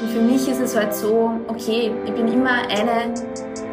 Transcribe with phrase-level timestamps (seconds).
[0.00, 3.14] Und für mich ist es halt so, okay, ich bin immer eine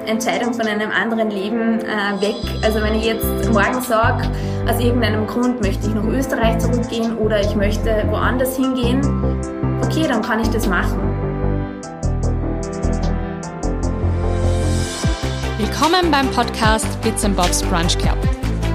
[0.06, 2.36] Entscheidung von einem anderen Leben äh, weg.
[2.64, 4.30] Also wenn ich jetzt morgen sage,
[4.70, 9.02] aus irgendeinem Grund möchte ich nach Österreich zurückgehen oder ich möchte woanders hingehen,
[9.84, 10.98] okay, dann kann ich das machen.
[15.58, 18.18] Willkommen beim Podcast Bits and Bobs Brunch Club,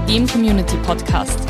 [0.07, 1.48] dem Community Podcast.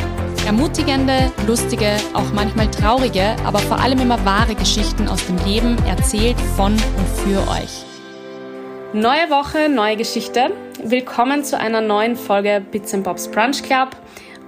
[0.48, 6.40] Ermutigende, lustige, auch manchmal traurige, aber vor allem immer wahre Geschichten aus dem Leben erzählt
[6.56, 7.84] von und für euch.
[8.94, 10.50] Neue Woche, neue Geschichte.
[10.82, 13.90] Willkommen zu einer neuen Folge Bits and Bobs Brunch Club.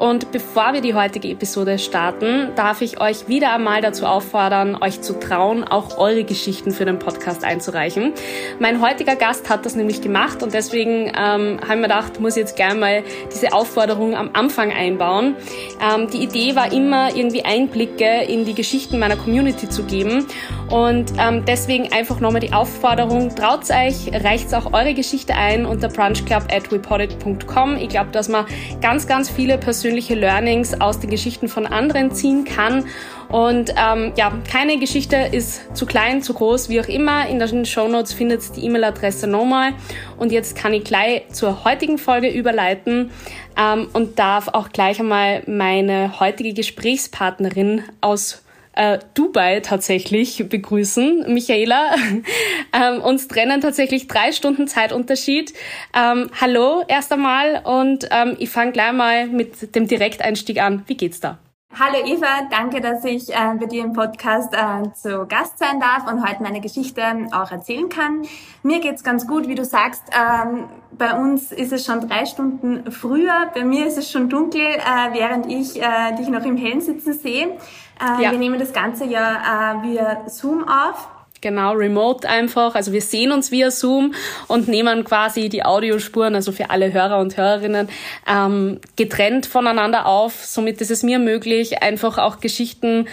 [0.01, 5.03] Und bevor wir die heutige Episode starten, darf ich euch wieder einmal dazu auffordern, euch
[5.03, 8.15] zu trauen, auch eure Geschichten für den Podcast einzureichen.
[8.61, 12.35] Mein heutiger Gast hat das nämlich gemacht und deswegen ähm, habe ich mir gedacht, muss
[12.35, 15.37] jetzt gerne mal diese Aufforderung am Anfang einbauen.
[15.83, 20.25] Ähm, die Idee war immer, irgendwie Einblicke in die Geschichten meiner Community zu geben
[20.71, 25.89] und ähm, deswegen einfach nochmal die Aufforderung, traut euch, reicht auch eure Geschichte ein unter
[25.89, 26.73] brunchclub at.
[26.73, 28.47] Ich glaube, dass man
[28.81, 32.85] ganz, ganz viele persönliche persönliche Learnings aus den Geschichten von anderen ziehen kann.
[33.29, 37.29] Und ähm, ja, keine Geschichte ist zu klein, zu groß, wie auch immer.
[37.29, 39.73] In den Show Notes findet ihr die E-Mail-Adresse nochmal.
[40.17, 43.11] Und jetzt kann ich gleich zur heutigen Folge überleiten
[43.59, 51.33] ähm, und darf auch gleich einmal meine heutige Gesprächspartnerin aus äh, Dubai tatsächlich begrüßen.
[51.33, 51.95] Michaela,
[52.73, 55.55] ähm, uns trennen tatsächlich drei Stunden Zeitunterschied.
[55.95, 60.85] Ähm, hallo erst einmal und ähm, ich fange gleich mal mit dem Direkteinstieg an.
[60.87, 61.39] Wie geht's da?
[61.79, 66.11] Hallo Eva, danke, dass ich äh, bei dir im Podcast äh, zu Gast sein darf
[66.11, 68.27] und heute meine Geschichte auch erzählen kann.
[68.65, 70.03] Mir geht's ganz gut, wie du sagst.
[70.13, 73.53] Ähm, bei uns ist es schon drei Stunden früher.
[73.55, 77.13] Bei mir ist es schon dunkel, äh, während ich äh, dich noch im Hellen sitzen
[77.13, 77.57] sehe.
[78.01, 78.31] Äh, ja.
[78.33, 81.09] Wir nehmen das Ganze ja äh, via Zoom auf.
[81.43, 82.75] Genau, remote einfach.
[82.75, 84.15] Also wir sehen uns via Zoom
[84.47, 87.89] und nehmen quasi die Audiospuren, also für alle Hörer und Hörerinnen,
[88.27, 90.45] ähm, getrennt voneinander auf.
[90.45, 93.07] Somit ist es mir möglich, einfach auch Geschichten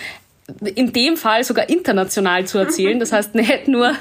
[0.64, 3.00] in dem Fall sogar international zu erzählen.
[3.00, 3.94] Das heißt nicht nur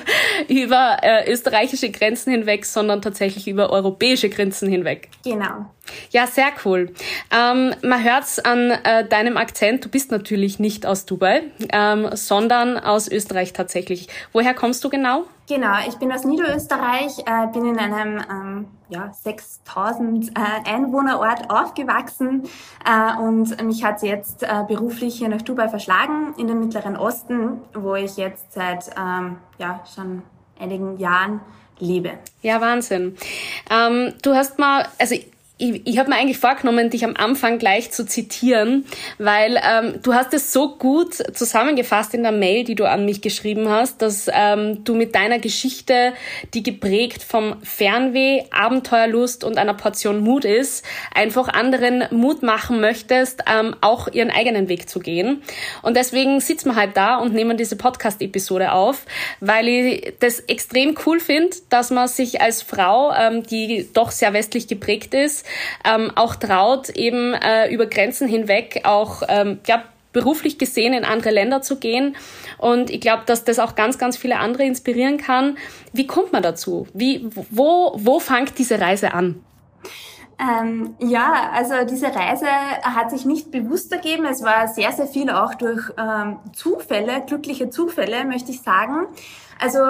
[0.48, 5.08] über äh, österreichische Grenzen hinweg, sondern tatsächlich über europäische Grenzen hinweg.
[5.24, 5.66] Genau.
[6.10, 6.92] Ja, sehr cool.
[7.32, 11.42] Ähm, man hört's an äh, deinem Akzent, du bist natürlich nicht aus Dubai,
[11.72, 14.08] ähm, sondern aus Österreich tatsächlich.
[14.32, 15.24] Woher kommst du genau?
[15.48, 20.32] Genau, ich bin aus Niederösterreich, äh, bin in einem ähm, ja, 6000 äh,
[20.68, 22.48] Einwohnerort aufgewachsen
[22.84, 27.60] äh, und mich hat jetzt äh, beruflich hier nach Dubai verschlagen, in den Mittleren Osten,
[27.74, 30.22] wo ich jetzt seit ähm, ja, schon
[30.58, 31.40] einigen Jahren
[31.78, 32.14] lebe.
[32.42, 33.16] Ja, Wahnsinn.
[33.70, 35.14] Ähm, du hast mal, also
[35.58, 38.84] ich, ich habe mir eigentlich vorgenommen, dich am Anfang gleich zu zitieren,
[39.16, 43.22] weil ähm, du hast es so gut zusammengefasst in der Mail, die du an mich
[43.22, 46.12] geschrieben hast, dass ähm, du mit deiner Geschichte,
[46.52, 50.84] die geprägt vom Fernweh, Abenteuerlust und einer Portion Mut ist,
[51.14, 55.42] einfach anderen Mut machen möchtest, ähm, auch ihren eigenen Weg zu gehen.
[55.80, 59.06] Und deswegen sitzen wir halt da und nehmen diese Podcast-Episode auf,
[59.40, 64.34] weil ich das extrem cool finde, dass man sich als Frau, ähm, die doch sehr
[64.34, 65.45] westlich geprägt ist,
[65.84, 71.30] ähm, auch traut, eben äh, über Grenzen hinweg auch ähm, ja, beruflich gesehen in andere
[71.30, 72.16] Länder zu gehen.
[72.56, 75.58] Und ich glaube, dass das auch ganz, ganz viele andere inspirieren kann.
[75.92, 76.86] Wie kommt man dazu?
[76.94, 79.44] Wie, wo, wo fängt diese Reise an?
[80.38, 82.46] Ähm, ja, also diese Reise
[82.82, 84.26] hat sich nicht bewusst ergeben.
[84.26, 89.06] Es war sehr, sehr viel auch durch ähm, Zufälle, glückliche Zufälle, möchte ich sagen.
[89.58, 89.80] Also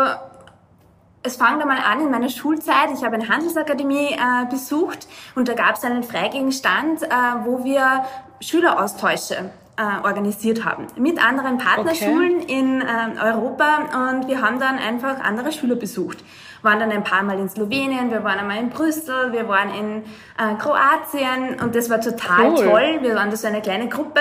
[1.26, 2.90] es fängt einmal an in meiner Schulzeit.
[2.94, 7.08] Ich habe eine Handelsakademie äh, besucht und da gab es einen Freigegenstand, äh,
[7.44, 8.04] wo wir
[8.40, 12.58] Schüleraustausche äh, organisiert haben mit anderen Partnerschulen okay.
[12.58, 12.84] in äh,
[13.20, 16.18] Europa und wir haben dann einfach andere Schüler besucht.
[16.62, 20.02] Waren dann ein paar Mal in Slowenien, wir waren einmal in Brüssel, wir waren in
[20.38, 22.64] äh, Kroatien und das war total cool.
[22.64, 22.98] toll.
[23.02, 24.20] Wir waren da so eine kleine Gruppe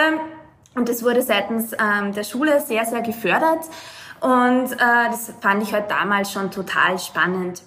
[0.74, 3.62] und das wurde seitens ähm, der Schule sehr, sehr gefördert.
[4.26, 7.62] Und äh, das fand ich halt damals schon total spannend.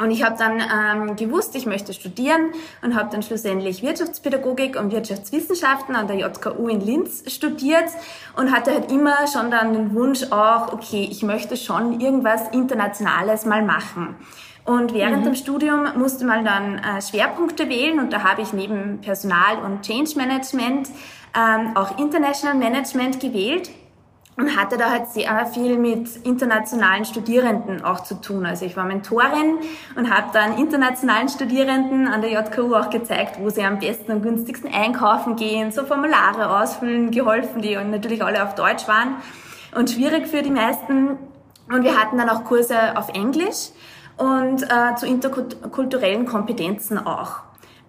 [0.00, 4.92] Und ich habe dann ähm, gewusst, ich möchte studieren und habe dann schlussendlich Wirtschaftspädagogik und
[4.92, 7.84] Wirtschaftswissenschaften an der JKU in Linz studiert
[8.34, 13.44] und hatte halt immer schon dann den Wunsch auch, okay, ich möchte schon irgendwas Internationales
[13.44, 14.16] mal machen.
[14.64, 15.24] Und während mhm.
[15.24, 19.82] dem Studium musste man dann äh, Schwerpunkte wählen und da habe ich neben Personal und
[19.82, 20.88] Change Management
[21.36, 23.68] ähm, auch International Management gewählt
[24.36, 28.46] und hatte da halt sehr viel mit internationalen Studierenden auch zu tun.
[28.46, 29.58] Also ich war Mentorin
[29.96, 34.22] und habe dann internationalen Studierenden an der JKU auch gezeigt, wo sie am besten und
[34.22, 39.16] günstigsten einkaufen gehen, so Formulare ausfüllen, geholfen, die natürlich alle auf Deutsch waren
[39.74, 41.18] und schwierig für die meisten.
[41.70, 43.70] Und wir hatten dann auch Kurse auf Englisch
[44.16, 47.40] und äh, zu interkulturellen Kompetenzen auch.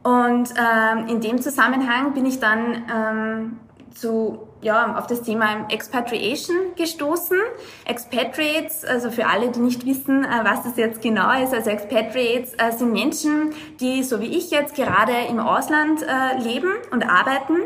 [0.04, 3.60] Und ähm, in dem Zusammenhang bin ich dann ähm,
[3.96, 7.38] zu, ja, auf das Thema Expatriation gestoßen.
[7.86, 12.56] Expatriates, also für alle, die nicht wissen, äh, was das jetzt genau ist, also Expatriates
[12.56, 17.58] äh, sind Menschen, die so wie ich jetzt gerade im Ausland äh, leben und arbeiten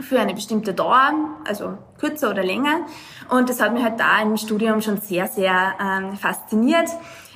[0.00, 1.10] für eine bestimmte Dauer,
[1.46, 2.86] also kürzer oder länger.
[3.28, 6.88] Und das hat mich halt da im Studium schon sehr, sehr ähm, fasziniert.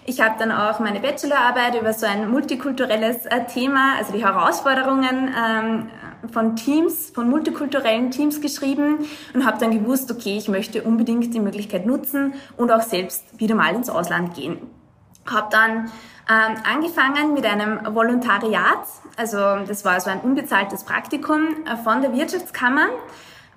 [0.06, 5.90] Ich habe dann auch meine Bachelorarbeit über so ein multikulturelles Thema, also die Herausforderungen ähm,
[6.32, 11.40] von Teams, von multikulturellen Teams geschrieben und habe dann gewusst, okay, ich möchte unbedingt die
[11.40, 14.58] Möglichkeit nutzen und auch selbst wieder mal ins Ausland gehen.
[15.26, 15.90] Habe dann
[16.28, 18.86] ähm, angefangen mit einem Volontariat,
[19.16, 22.88] also das war so ein unbezahltes Praktikum äh, von der Wirtschaftskammer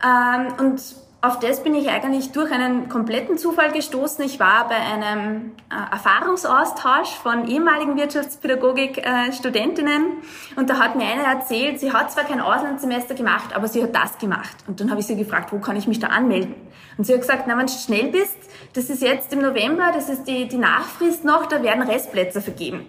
[0.04, 0.82] ähm, und
[1.28, 4.24] auf das bin ich eigentlich durch einen kompletten Zufall gestoßen.
[4.24, 11.24] Ich war bei einem äh, Erfahrungsaustausch von ehemaligen Wirtschaftspädagogik-Studentinnen äh, und da hat mir eine
[11.24, 14.56] erzählt, sie hat zwar kein Auslandssemester gemacht, aber sie hat das gemacht.
[14.68, 16.56] Und dann habe ich sie gefragt, wo kann ich mich da anmelden?
[16.98, 18.38] Und sie hat gesagt, na, wenn du schnell bist,
[18.74, 22.88] das ist jetzt im November, das ist die, die Nachfrist noch, da werden Restplätze vergeben.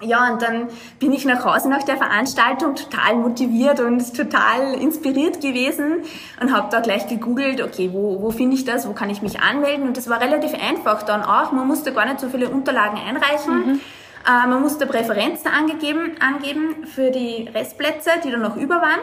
[0.00, 0.68] Ja, und dann
[1.00, 6.04] bin ich nach Hause nach der Veranstaltung total motiviert und total inspiriert gewesen
[6.40, 9.40] und habe da gleich gegoogelt, okay, wo, wo finde ich das, wo kann ich mich
[9.40, 9.88] anmelden?
[9.88, 11.50] Und das war relativ einfach dann auch.
[11.50, 13.54] Man musste gar nicht so viele Unterlagen einreichen.
[13.54, 13.80] Mhm.
[14.24, 19.00] Äh, man musste Präferenzen angegeben, angeben für die Restplätze, die dann noch über waren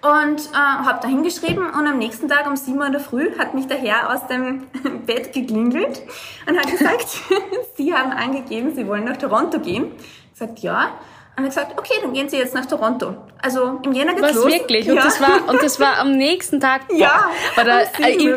[0.00, 3.36] und äh, habe da hingeschrieben und am nächsten Tag um 7 Uhr in der Früh
[3.36, 4.66] hat mich der Herr aus dem
[5.06, 6.02] Bett geklingelt
[6.46, 7.06] und hat gesagt,
[7.76, 9.92] Sie haben angegeben, Sie wollen nach Toronto gehen.
[10.32, 10.92] Ich gesagt, ja.
[11.36, 13.14] Und er gesagt, okay, dann gehen Sie jetzt nach Toronto.
[13.40, 14.46] Also im Jänner geht's Was los.
[14.46, 14.86] wirklich?
[14.86, 14.94] Ja.
[14.94, 16.82] Und das war und das war am nächsten Tag.
[16.92, 17.30] Ja.
[17.54, 18.28] War da, ich,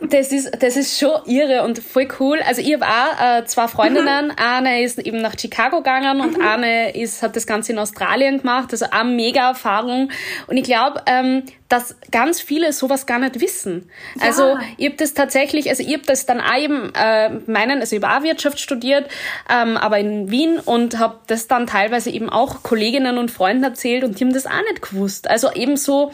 [0.00, 2.40] das ist, das ist schon irre und voll cool.
[2.46, 4.26] Also ich habe auch äh, zwei Freundinnen.
[4.26, 4.36] Mhm.
[4.36, 6.44] Eine ist eben nach Chicago gegangen und mhm.
[6.44, 8.68] eine ist, hat das Ganze in Australien gemacht.
[8.72, 10.10] Also eine mega Erfahrung.
[10.46, 13.90] Und ich glaube, ähm, dass ganz viele sowas gar nicht wissen.
[14.16, 14.26] Ja.
[14.26, 17.96] Also ich habe das tatsächlich, also ich habe das dann auch eben äh, meinen, also
[17.96, 19.10] ich habe auch Wirtschaft studiert,
[19.48, 24.04] ähm, aber in Wien und habe das dann teilweise eben auch Kolleginnen und Freunden erzählt
[24.04, 25.30] und die haben das auch nicht gewusst.
[25.30, 26.12] Also eben so,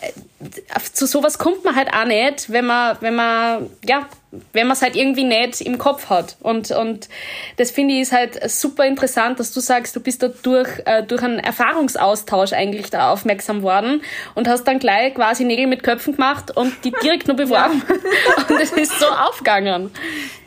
[0.00, 0.12] äh,
[0.92, 4.06] zu sowas kommt man halt auch nicht, wenn man, wenn man, ja,
[4.52, 6.36] wenn man es halt irgendwie nicht im Kopf hat.
[6.40, 7.08] Und, und
[7.58, 11.02] das finde ich ist halt super interessant, dass du sagst, du bist da durch, äh,
[11.02, 14.02] durch einen Erfahrungsaustausch eigentlich da aufmerksam worden
[14.34, 17.82] und hast dann gleich quasi Nägel mit Köpfen gemacht und die direkt nur beworben.
[17.88, 18.44] Ja.
[18.48, 19.90] und es ist so aufgegangen.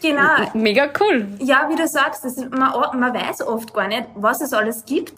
[0.01, 0.51] Genau.
[0.53, 1.27] Mega cool.
[1.39, 5.13] Ja, wie du sagst, das, man, man weiß oft gar nicht, was es alles gibt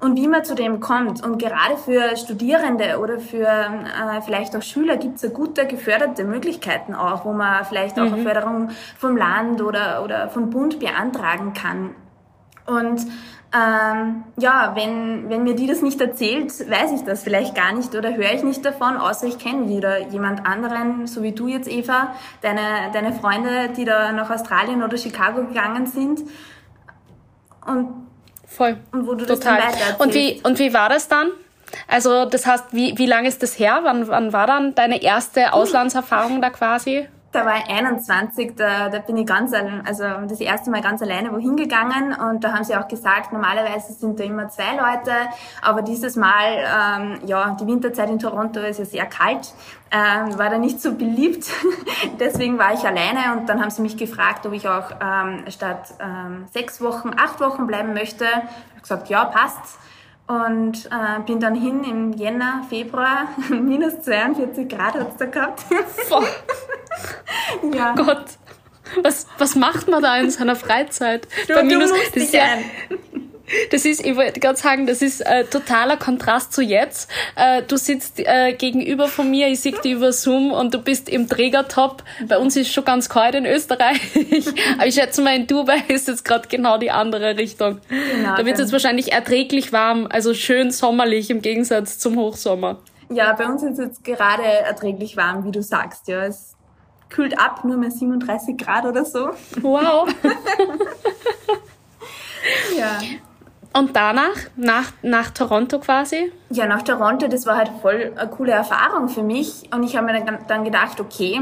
[0.00, 1.22] und wie man zu dem kommt.
[1.22, 6.24] Und gerade für Studierende oder für äh, vielleicht auch Schüler gibt es ja gute geförderte
[6.24, 8.14] Möglichkeiten auch, wo man vielleicht auch mhm.
[8.14, 11.94] eine Förderung vom Land oder, oder vom Bund beantragen kann.
[12.66, 13.06] Und
[13.52, 17.94] ähm, ja, wenn, wenn mir die das nicht erzählt, weiß ich das vielleicht gar nicht
[17.96, 21.68] oder höre ich nicht davon, außer ich kenne wieder jemand anderen, so wie du jetzt,
[21.68, 26.22] Eva, deine, deine Freunde, die da nach Australien oder Chicago gegangen sind.
[27.66, 28.09] Und
[28.60, 28.76] Voll.
[28.92, 29.62] Und wo du Total.
[29.62, 31.28] das dann und wie Und wie war das dann?
[31.88, 33.80] Also das heißt, wie, wie lange ist das her?
[33.84, 37.08] Wann, wann war dann deine erste Auslandserfahrung da quasi?
[37.32, 41.30] Da war ich 21, da, da bin ich ganz, also das erste Mal ganz alleine
[41.30, 45.12] wohin gegangen und da haben sie auch gesagt, normalerweise sind da immer zwei Leute,
[45.62, 49.54] aber dieses Mal, ähm, ja, die Winterzeit in Toronto ist ja sehr kalt,
[49.92, 51.46] ähm, war da nicht so beliebt,
[52.18, 55.94] deswegen war ich alleine und dann haben sie mich gefragt, ob ich auch ähm, statt
[56.00, 58.24] ähm, sechs Wochen, acht Wochen bleiben möchte.
[58.24, 59.78] Ich habe gesagt, ja, passt
[60.30, 65.64] und äh, bin dann hin im Jänner, Februar, minus 42 Grad hat's da gehabt.
[67.74, 67.94] ja.
[67.94, 68.24] Gott.
[69.02, 71.26] Was, was macht man da in seiner Freizeit?
[71.46, 72.44] Du, Bei minus, das ist ja,
[73.70, 77.10] das ist, ich wollte gerade sagen, das ist äh, totaler Kontrast zu jetzt.
[77.36, 81.08] Äh, du sitzt äh, gegenüber von mir, ich sehe dich über Zoom und du bist
[81.08, 82.02] im Trägertop.
[82.28, 84.00] Bei uns ist schon ganz kalt in Österreich.
[84.76, 87.80] Aber ich schätze mal, in Dubai ist jetzt gerade genau die andere Richtung.
[87.88, 92.78] Genau, da wird es jetzt wahrscheinlich erträglich warm, also schön sommerlich im Gegensatz zum Hochsommer.
[93.12, 96.06] Ja, bei uns ist es jetzt gerade erträglich warm, wie du sagst.
[96.06, 96.56] Ja, es
[97.08, 99.30] kühlt ab, nur mehr 37 Grad oder so.
[99.60, 100.08] Wow.
[102.78, 102.98] ja.
[103.72, 106.32] Und danach, nach, nach Toronto quasi?
[106.50, 109.68] Ja, nach Toronto, das war halt voll eine coole Erfahrung für mich.
[109.72, 111.40] Und ich habe mir dann gedacht, okay,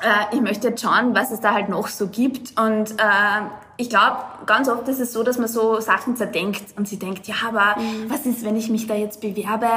[0.00, 2.58] äh, ich möchte jetzt schauen, was es da halt noch so gibt.
[2.58, 3.42] Und äh,
[3.76, 7.26] ich glaube, ganz oft ist es so, dass man so Sachen zerdenkt und sie denkt,
[7.26, 8.10] ja, aber mhm.
[8.10, 9.68] was ist, wenn ich mich da jetzt bewerbe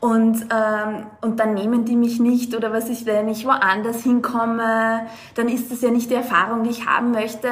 [0.00, 5.06] und, ähm, und dann nehmen die mich nicht oder was ist, wenn ich woanders hinkomme,
[5.34, 7.48] dann ist das ja nicht die Erfahrung, die ich haben möchte.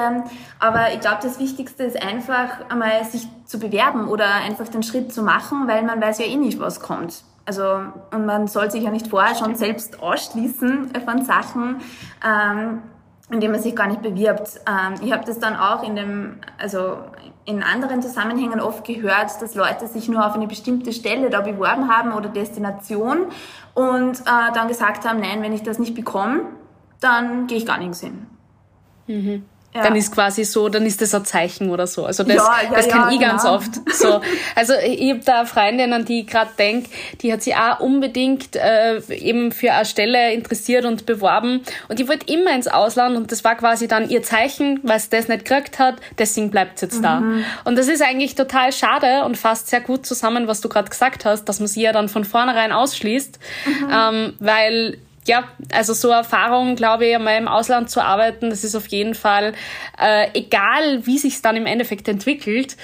[0.59, 5.13] Aber ich glaube, das Wichtigste ist einfach einmal sich zu bewerben oder einfach den Schritt
[5.13, 7.25] zu machen, weil man weiß ja eh nicht, was kommt.
[7.45, 7.81] Also,
[8.13, 11.81] und man soll sich ja nicht vorher schon selbst ausschließen von Sachen,
[12.25, 12.83] ähm,
[13.33, 14.61] indem man sich gar nicht bewirbt.
[14.69, 16.99] Ähm, ich habe das dann auch in dem, also
[17.45, 21.89] in anderen Zusammenhängen oft gehört, dass Leute sich nur auf eine bestimmte Stelle da beworben
[21.89, 23.27] haben oder Destination
[23.75, 26.43] und äh, dann gesagt haben, nein, wenn ich das nicht bekomme,
[27.01, 28.27] dann gehe ich gar nirgends hin.
[29.07, 29.45] Mhm.
[29.75, 29.85] Ja.
[29.85, 32.05] Dann ist quasi so, dann ist das ein Zeichen oder so.
[32.05, 33.31] Also das, ja, ja, das kenne ich genau.
[33.31, 33.71] ganz oft.
[33.91, 34.21] So,
[34.55, 36.87] also ich habe da eine Freundin, an die ich gerade denk,
[37.23, 41.63] die hat sich auch unbedingt äh, eben für eine Stelle interessiert und beworben.
[41.89, 45.09] Und die wollte immer ins Ausland und das war quasi dann ihr Zeichen, weil sie
[45.09, 47.03] das nicht gekriegt hat, deswegen bleibt sie jetzt mhm.
[47.03, 47.23] da.
[47.65, 51.25] Und das ist eigentlich total schade und fasst sehr gut zusammen, was du gerade gesagt
[51.25, 53.89] hast, dass man sie ja dann von vornherein ausschließt, mhm.
[53.91, 58.75] ähm, weil ja, also so Erfahrung, glaube ich, einmal im Ausland zu arbeiten, das ist
[58.75, 59.53] auf jeden Fall,
[60.01, 62.77] äh, egal wie sich dann im Endeffekt entwickelt,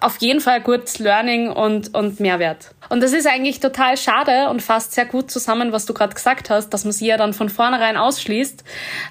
[0.00, 2.74] auf jeden Fall gutes Learning und, und Mehrwert.
[2.90, 6.50] Und das ist eigentlich total schade und fasst sehr gut zusammen, was du gerade gesagt
[6.50, 8.64] hast, dass man sie ja dann von vornherein ausschließt,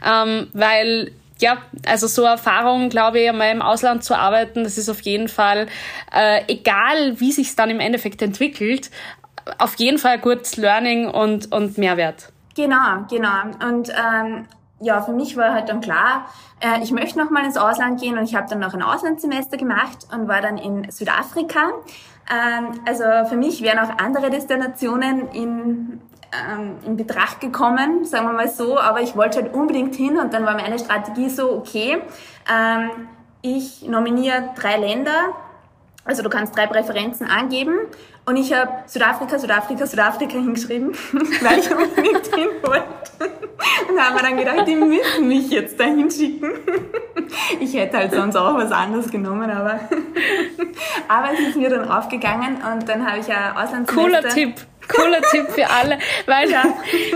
[0.06, 4.90] ähm, weil ja, also so Erfahrung, glaube ich, einmal im Ausland zu arbeiten, das ist
[4.90, 5.68] auf jeden Fall,
[6.12, 8.90] äh, egal wie sich dann im Endeffekt entwickelt,
[9.60, 12.30] auf jeden Fall gutes Learning und, und Mehrwert.
[12.58, 13.44] Genau, genau.
[13.70, 14.48] Und ähm,
[14.80, 16.26] ja, für mich war halt dann klar,
[16.60, 19.58] äh, ich möchte noch mal ins Ausland gehen und ich habe dann noch ein Auslandssemester
[19.58, 21.70] gemacht und war dann in Südafrika.
[22.32, 26.02] Ähm, also für mich wären auch andere Destinationen in,
[26.52, 30.34] ähm, in Betracht gekommen, sagen wir mal so, aber ich wollte halt unbedingt hin und
[30.34, 32.02] dann war meine Strategie so, okay,
[32.52, 32.90] ähm,
[33.44, 35.36] ich nominiere drei Länder,
[36.06, 37.78] also du kannst drei Präferenzen angeben
[38.28, 40.92] und ich habe Südafrika, Südafrika, Südafrika hingeschrieben,
[41.42, 42.86] weil ich unbedingt hin wollte.
[43.90, 46.52] Und haben wir dann gedacht, die müssen mich jetzt da hinschicken.
[47.62, 49.80] Ich hätte halt sonst auch was anderes genommen, aber,
[51.08, 53.94] aber es ist mir dann aufgegangen und dann habe ich ja Auslandssemester.
[53.96, 54.56] Cooler Tipp.
[54.88, 56.64] Cooler Tipp für alle, weil, ja.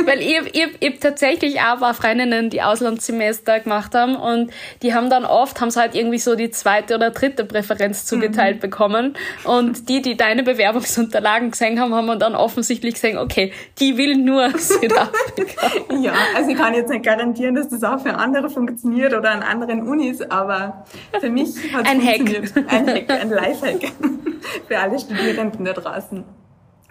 [0.05, 4.51] weil ich, ich, ich tatsächlich auch ein paar Freundinnen, die Auslandssemester gemacht haben und
[4.81, 8.57] die haben dann oft, haben sie halt irgendwie so die zweite oder dritte Präferenz zugeteilt
[8.57, 8.61] mhm.
[8.61, 14.15] bekommen und die, die deine Bewerbungsunterlagen gesehen haben, haben dann offensichtlich gesehen, okay, die will
[14.15, 15.71] nur Südafrika.
[16.01, 19.43] ja, also ich kann jetzt nicht garantieren, dass das auch für andere funktioniert oder an
[19.43, 20.85] anderen Unis, aber
[21.19, 22.55] für mich hat es funktioniert.
[22.55, 22.71] Hack.
[22.71, 23.91] Ein Hack, ein Lifehack
[24.67, 26.23] für alle Studierenden da draußen.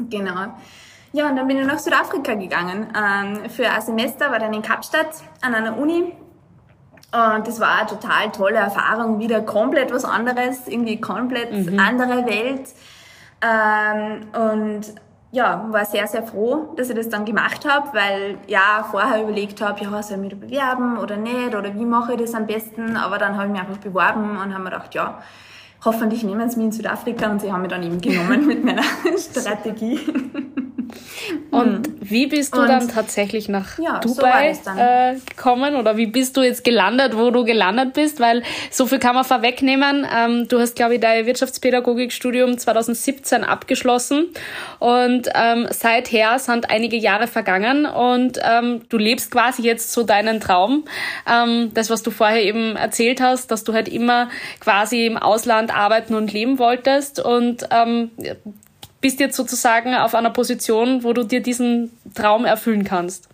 [0.09, 0.55] Genau.
[1.13, 2.89] Ja, und dann bin ich nach Südafrika gegangen.
[2.97, 5.09] Ähm, für ein Semester war dann in Kapstadt
[5.41, 6.13] an einer Uni.
[7.13, 11.81] Und das war eine total tolle Erfahrung, wieder komplett was anderes, irgendwie komplett mhm.
[11.81, 12.69] andere Welt.
[13.43, 14.95] Ähm, und
[15.33, 19.61] ja, war sehr, sehr froh, dass ich das dann gemacht habe, weil ja vorher überlegt
[19.61, 22.47] habe, ja, soll ich mich da bewerben oder nicht oder wie mache ich das am
[22.47, 25.21] besten, aber dann habe ich mich einfach beworben und habe mir gedacht, ja,
[25.85, 28.83] hoffentlich nehmen sie mich in Südafrika und sie haben mich dann eben genommen mit meiner
[29.19, 30.01] Strategie.
[31.51, 31.97] Und mhm.
[32.01, 36.37] wie bist du und, dann tatsächlich nach ja, Dubai so äh, gekommen oder wie bist
[36.37, 38.21] du jetzt gelandet, wo du gelandet bist?
[38.21, 40.07] Weil so viel kann man vorwegnehmen.
[40.15, 44.29] Ähm, du hast, glaube ich, dein Wirtschaftspädagogikstudium 2017 abgeschlossen
[44.79, 50.41] und ähm, seither sind einige Jahre vergangen und ähm, du lebst quasi jetzt so deinen
[50.41, 50.85] Traum.
[51.31, 54.29] Ähm, das, was du vorher eben erzählt hast, dass du halt immer
[54.61, 58.11] quasi im Ausland arbeiten und leben wolltest und ähm,
[59.01, 63.29] bist jetzt sozusagen auf einer Position, wo du dir diesen Traum erfüllen kannst.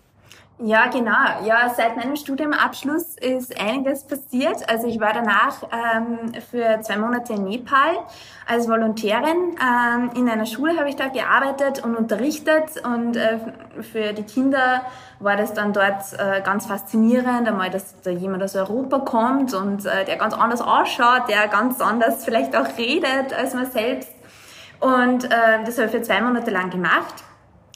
[0.59, 1.45] Ja, genau.
[1.45, 4.67] Ja, seit meinem Studiumabschluss ist einiges passiert.
[4.67, 7.99] Also ich war danach ähm, für zwei Monate in Nepal
[8.47, 9.55] als Volontärin.
[9.61, 13.37] Ähm, in einer Schule habe ich da gearbeitet und unterrichtet und äh,
[13.83, 14.81] für die Kinder
[15.19, 19.85] war das dann dort äh, ganz faszinierend, einmal, dass da jemand aus Europa kommt und
[19.85, 24.09] äh, der ganz anders ausschaut, der ganz anders vielleicht auch redet als man selbst
[24.79, 27.23] und äh, das habe ich für zwei Monate lang gemacht.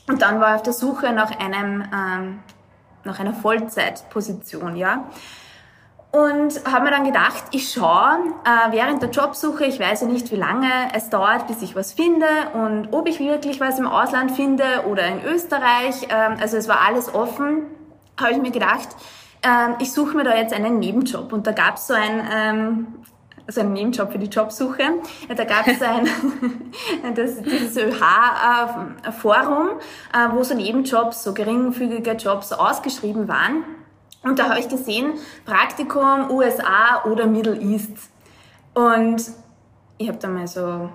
[0.07, 2.39] Und dann war ich auf der Suche nach einem, ähm,
[3.03, 5.05] nach einer Vollzeitposition, ja.
[6.11, 10.29] Und habe mir dann gedacht, ich schaue äh, während der Jobsuche, ich weiß ja nicht,
[10.31, 14.31] wie lange es dauert, bis ich was finde und ob ich wirklich was im Ausland
[14.31, 16.07] finde oder in Österreich.
[16.09, 17.67] Ähm, also es war alles offen,
[18.19, 18.89] habe ich mir gedacht,
[19.43, 21.31] ähm, ich suche mir da jetzt einen Nebenjob.
[21.31, 22.87] Und da gab es so ein, ähm,
[23.51, 24.83] also ein Nebenjob für die Jobsuche.
[25.35, 26.07] Da gab es ein,
[27.15, 29.69] das, dieses ÖH-Forum,
[30.13, 33.65] äh, wo so Nebenjobs, so geringfügige Jobs ausgeschrieben waren.
[34.23, 35.15] Und da habe ich gesehen,
[35.45, 37.91] Praktikum USA oder Middle East.
[38.73, 39.21] Und
[39.97, 40.89] ich habe dann mal so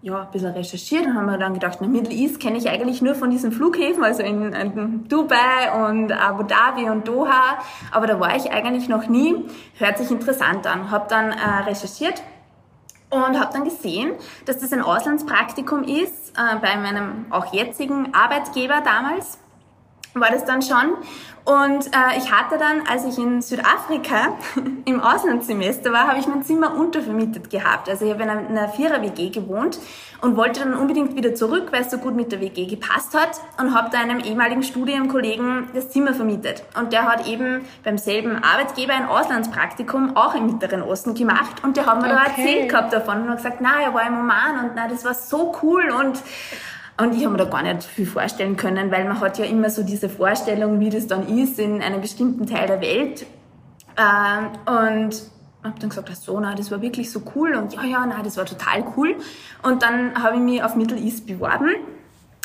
[0.00, 3.02] ja, ein bisschen recherchiert und haben mir dann gedacht, na, Middle East kenne ich eigentlich
[3.02, 7.58] nur von diesen Flughäfen, also in, in, Dubai und Abu Dhabi und Doha,
[7.90, 9.44] aber da war ich eigentlich noch nie.
[9.78, 10.90] Hört sich interessant an.
[10.90, 12.22] Habe dann äh, recherchiert
[13.10, 14.12] und habe dann gesehen,
[14.46, 19.38] dass das ein Auslandspraktikum ist äh, bei meinem auch jetzigen Arbeitgeber damals
[20.14, 20.94] war das dann schon.
[21.48, 24.34] Und äh, ich hatte dann, als ich in Südafrika
[24.84, 27.88] im Auslandssemester war, habe ich mein Zimmer untervermietet gehabt.
[27.88, 29.78] Also ich habe in einer Vierer-WG gewohnt
[30.20, 33.40] und wollte dann unbedingt wieder zurück, weil es so gut mit der WG gepasst hat
[33.58, 36.64] und habe da einem ehemaligen Studienkollegen das Zimmer vermietet.
[36.78, 41.78] Und der hat eben beim selben Arbeitgeber ein Auslandspraktikum auch im Mittleren Osten gemacht und
[41.78, 42.16] der hat mir okay.
[42.16, 45.02] da erzählt gehabt davon und hat gesagt, na, er war im Oman und na, das
[45.04, 46.20] war so cool und
[47.00, 49.70] und ich habe mir da gar nicht viel vorstellen können, weil man hat ja immer
[49.70, 53.24] so diese Vorstellung, wie das dann ist in einem bestimmten Teil der Welt.
[53.96, 55.22] Ähm, und
[55.62, 58.22] habe dann gesagt, ach so, na, das war wirklich so cool und ja, ja, na,
[58.22, 59.16] das war total cool.
[59.62, 61.70] Und dann habe ich mich auf Middle East beworben.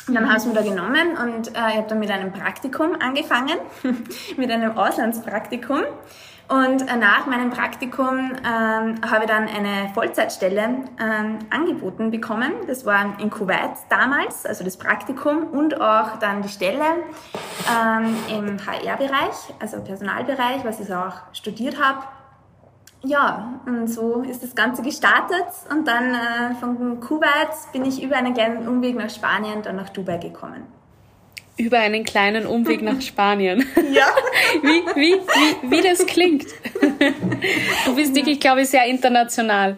[0.06, 2.94] Und dann haben sie mich da genommen und äh, ich habe dann mit einem Praktikum
[3.00, 3.56] angefangen,
[4.36, 5.80] mit einem Auslandspraktikum.
[6.48, 10.62] Und äh, nach meinem Praktikum ähm, habe ich dann eine Vollzeitstelle
[11.00, 12.52] ähm, angeboten bekommen.
[12.66, 16.84] Das war in Kuwait damals, also das Praktikum und auch dann die Stelle
[17.70, 22.00] ähm, im HR-Bereich, also Personalbereich, was ich auch studiert habe.
[23.02, 28.16] Ja, und so ist das Ganze gestartet und dann äh, von Kuwait bin ich über
[28.16, 30.66] einen kleinen Umweg nach Spanien dann nach Dubai gekommen
[31.56, 33.66] über einen kleinen Umweg nach Spanien.
[33.92, 34.06] Ja.
[34.62, 36.46] wie, wie, wie, wie das klingt.
[37.84, 39.76] Du bist wirklich, glaube ich, sehr international.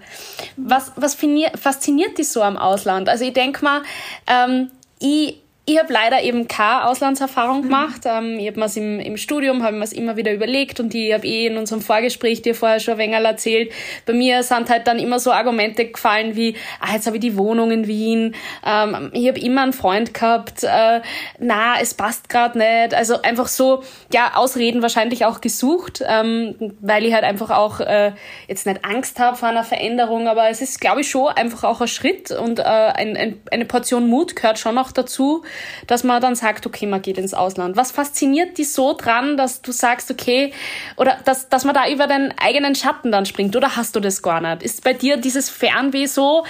[0.57, 1.17] Was, was
[1.61, 3.09] fasziniert dich so am Ausland?
[3.09, 3.83] Also ich denke mal,
[4.27, 7.63] ähm, ich ich habe leider eben keine Auslandserfahrung mhm.
[7.63, 8.03] gemacht.
[8.05, 11.27] Ähm, ich habe mir im, im Studium habe mir immer wieder überlegt und ich habe
[11.27, 13.73] eh in unserem Vorgespräch dir vorher schon ein wenig erzählt.
[14.07, 17.37] Bei mir sind halt dann immer so Argumente gefallen wie, ah, jetzt habe ich die
[17.37, 18.37] Wohnung in Wien.
[18.65, 20.63] Ähm, ich habe immer einen Freund gehabt.
[20.63, 21.01] Äh,
[21.41, 22.95] na, es passt gerade nicht.
[22.95, 23.83] Also einfach so,
[24.13, 28.13] ja, Ausreden wahrscheinlich auch gesucht, ähm, weil ich halt einfach auch äh,
[28.47, 31.81] jetzt nicht Angst habe vor einer Veränderung, aber es ist, glaube ich, schon einfach auch
[31.81, 35.43] ein Schritt und äh, ein, ein, eine Portion Mut gehört schon noch dazu
[35.87, 37.77] dass man dann sagt, okay, man geht ins Ausland.
[37.77, 40.53] Was fasziniert dich so dran, dass du sagst, okay,
[40.97, 44.23] oder dass, dass man da über den eigenen Schatten dann springt, oder hast du das
[44.23, 44.63] gar nicht?
[44.63, 46.45] Ist bei dir dieses Fernweh so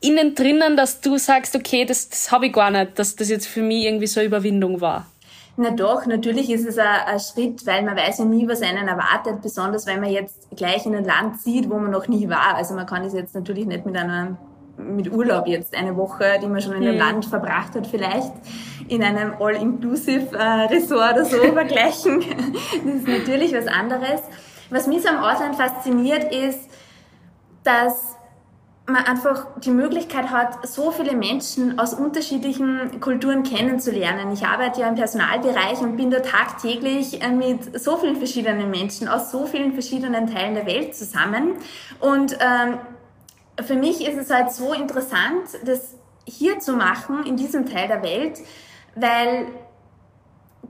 [0.00, 3.46] innen drinnen, dass du sagst, okay, das, das habe ich gar nicht, dass das jetzt
[3.46, 5.06] für mich irgendwie so eine Überwindung war?
[5.56, 9.42] Na doch, natürlich ist es ein, Schritt, weil man weiß ja nie, was einen erwartet,
[9.42, 12.54] besonders wenn man jetzt gleich in ein Land zieht, wo man noch nie war.
[12.54, 14.38] Also man kann das jetzt natürlich nicht mit einer
[14.84, 16.98] mit Urlaub jetzt eine Woche, die man schon in einem mhm.
[16.98, 18.32] Land verbracht hat, vielleicht
[18.88, 22.20] in einem All-Inclusive-Resort oder so vergleichen.
[22.84, 24.20] Das ist natürlich was anderes.
[24.70, 26.70] Was mich so am Ausland fasziniert, ist,
[27.64, 28.16] dass
[28.90, 34.32] man einfach die Möglichkeit hat, so viele Menschen aus unterschiedlichen Kulturen kennenzulernen.
[34.32, 39.08] Ich arbeite ja im Personalbereich und bin da tagtäglich äh, mit so vielen verschiedenen Menschen
[39.08, 41.54] aus so vielen verschiedenen Teilen der Welt zusammen.
[42.00, 42.78] Und ähm,
[43.62, 45.94] für mich ist es halt so interessant, das
[46.24, 48.40] hier zu machen, in diesem Teil der Welt,
[48.94, 49.46] weil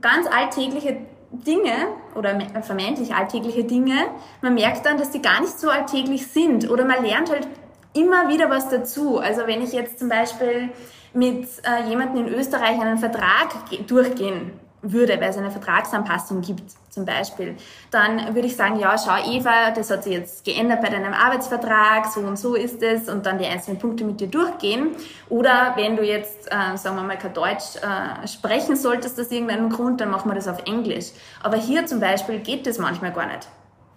[0.01, 0.97] ganz alltägliche
[1.31, 3.95] Dinge oder vermeintlich alltägliche Dinge,
[4.41, 7.47] man merkt dann, dass die gar nicht so alltäglich sind oder man lernt halt
[7.93, 9.17] immer wieder was dazu.
[9.17, 10.69] Also wenn ich jetzt zum Beispiel
[11.13, 13.49] mit äh, jemandem in Österreich einen Vertrag
[13.87, 17.55] durchgehen würde, weil es eine Vertragsanpassung gibt zum Beispiel,
[17.89, 22.07] dann würde ich sagen, ja, schau Eva, das hat sich jetzt geändert bei deinem Arbeitsvertrag,
[22.07, 24.95] so und so ist es und dann die einzelnen Punkte mit dir durchgehen.
[25.29, 29.69] Oder wenn du jetzt, äh, sagen wir mal, kein Deutsch äh, sprechen solltest aus irgendeinem
[29.69, 31.11] Grund, dann machen wir das auf Englisch.
[31.41, 33.47] Aber hier zum Beispiel geht das manchmal gar nicht.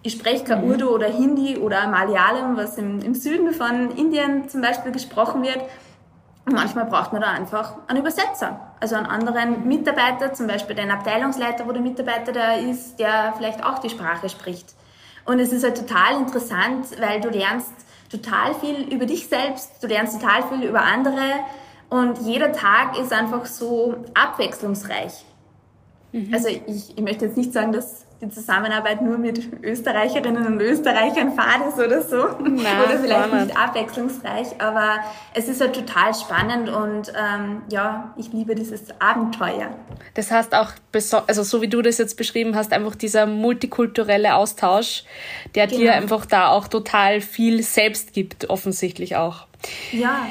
[0.02, 0.70] Ich spreche kein mhm.
[0.70, 5.62] Urdu oder Hindi oder Malayalam, was im, im Süden von Indien zum Beispiel gesprochen wird.
[6.46, 10.90] Und manchmal braucht man da einfach einen Übersetzer, also einen anderen Mitarbeiter, zum Beispiel den
[10.90, 14.74] Abteilungsleiter, wo der Mitarbeiter da ist, der vielleicht auch die Sprache spricht.
[15.24, 17.72] Und es ist halt total interessant, weil du lernst
[18.10, 21.22] total viel über dich selbst, du lernst total viel über andere
[21.88, 25.24] und jeder Tag ist einfach so abwechslungsreich.
[26.12, 26.34] Mhm.
[26.34, 31.34] Also ich, ich möchte jetzt nicht sagen, dass die Zusammenarbeit nur mit Österreicherinnen und Österreichern
[31.34, 32.16] fahrt ist oder so.
[32.40, 35.00] Nein, oder vielleicht nicht abwechslungsreich, aber
[35.34, 39.74] es ist halt total spannend und ähm, ja, ich liebe dieses Abenteuer.
[40.14, 40.70] Das heißt auch,
[41.26, 45.04] also so wie du das jetzt beschrieben hast, einfach dieser multikulturelle Austausch,
[45.54, 45.80] der genau.
[45.80, 49.46] dir einfach da auch total viel selbst gibt, offensichtlich auch.
[49.92, 50.26] Ja,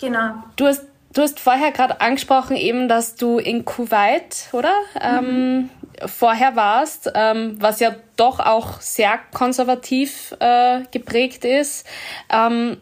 [0.00, 0.34] genau.
[0.56, 0.84] Du hast
[1.16, 4.74] Du hast vorher gerade angesprochen, eben, dass du in Kuwait, oder?
[5.22, 5.70] Mhm.
[6.04, 11.86] Vorher warst, ähm, was ja doch auch sehr konservativ äh, geprägt ist.
[12.30, 12.76] Ähm,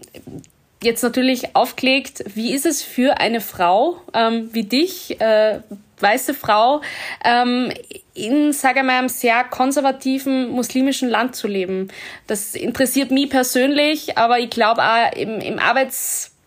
[0.83, 5.61] jetzt natürlich aufgelegt, wie ist es für eine Frau ähm, wie dich, äh,
[6.01, 6.81] weiße Frau,
[7.25, 7.73] ähm,
[8.14, 11.87] in, sage ich mal, einem sehr konservativen muslimischen Land zu leben?
[12.27, 15.61] Das interessiert mich persönlich, aber ich glaube auch im, im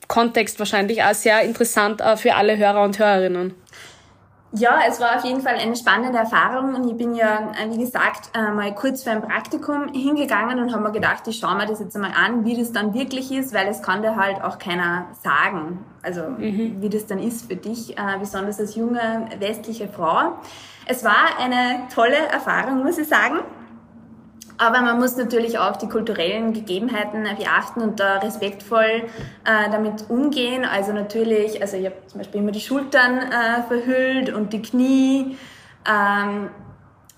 [0.08, 3.54] Arbeitskontext wahrscheinlich auch sehr interessant äh, für alle Hörer und Hörerinnen.
[4.54, 7.80] Ja, es war auf jeden Fall eine spannende Erfahrung und ich bin ja, äh, wie
[7.80, 11.66] gesagt, äh, mal kurz für ein Praktikum hingegangen und habe mir gedacht, ich schaue mir
[11.66, 14.58] das jetzt einmal an, wie das dann wirklich ist, weil es kann dir halt auch
[14.58, 16.78] keiner sagen, also mhm.
[16.80, 20.38] wie das dann ist für dich, besonders als junge westliche Frau.
[20.86, 23.40] Es war eine tolle Erfahrung, muss ich sagen.
[24.58, 29.04] Aber man muss natürlich auch die kulturellen Gegebenheiten beachten und da respektvoll
[29.46, 30.66] äh, damit umgehen.
[30.66, 35.38] Also natürlich, also ich habe zum Beispiel immer die Schultern äh, verhüllt und die Knie.
[35.88, 36.50] Ähm,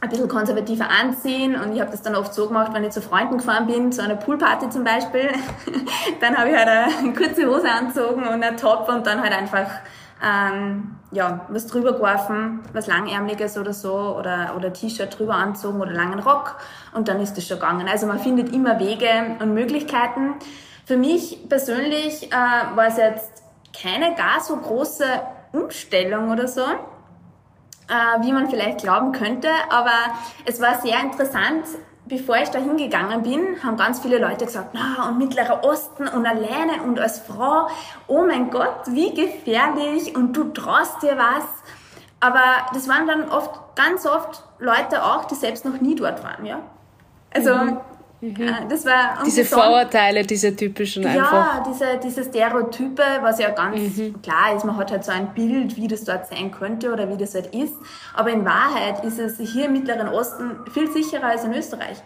[0.01, 3.01] ein bisschen konservativer anziehen und ich habe das dann oft so gemacht, wenn ich zu
[3.01, 5.29] Freunden gefahren bin, zu einer Poolparty zum Beispiel,
[6.21, 9.69] dann habe ich halt eine kurze Hose angezogen und einen Top und dann halt einfach
[10.23, 15.91] ähm, ja, was drüber geworfen, was langärmliches oder so, oder, oder T-Shirt drüber anzogen oder
[15.91, 16.57] langen Rock
[16.93, 17.87] und dann ist es schon gegangen.
[17.89, 20.35] Also man findet immer Wege und Möglichkeiten.
[20.85, 22.35] Für mich persönlich äh,
[22.75, 23.43] war es jetzt
[23.81, 25.05] keine gar so große
[25.53, 29.91] Umstellung oder so, äh, wie man vielleicht glauben könnte, aber
[30.45, 31.65] es war sehr interessant,
[32.09, 36.25] bevor ich da hingegangen bin, haben ganz viele Leute gesagt, na, und Mittlerer Osten und
[36.25, 37.67] alleine und als Frau,
[38.07, 41.45] oh mein Gott, wie gefährlich und du traust dir was.
[42.19, 42.41] Aber
[42.73, 46.59] das waren dann oft, ganz oft Leute auch, die selbst noch nie dort waren, ja.
[47.33, 47.77] Also, mhm.
[48.21, 48.35] Mhm.
[48.41, 51.31] Äh, das war diese Vorurteile, diese typischen ja, einfach.
[51.31, 54.21] Ja, diese, diese Stereotype, was ja ganz mhm.
[54.21, 54.65] klar ist.
[54.65, 57.53] Man hat halt so ein Bild, wie das dort sein könnte oder wie das halt
[57.55, 57.73] ist.
[58.13, 61.97] Aber in Wahrheit ist es hier im Mittleren Osten viel sicherer als in Österreich.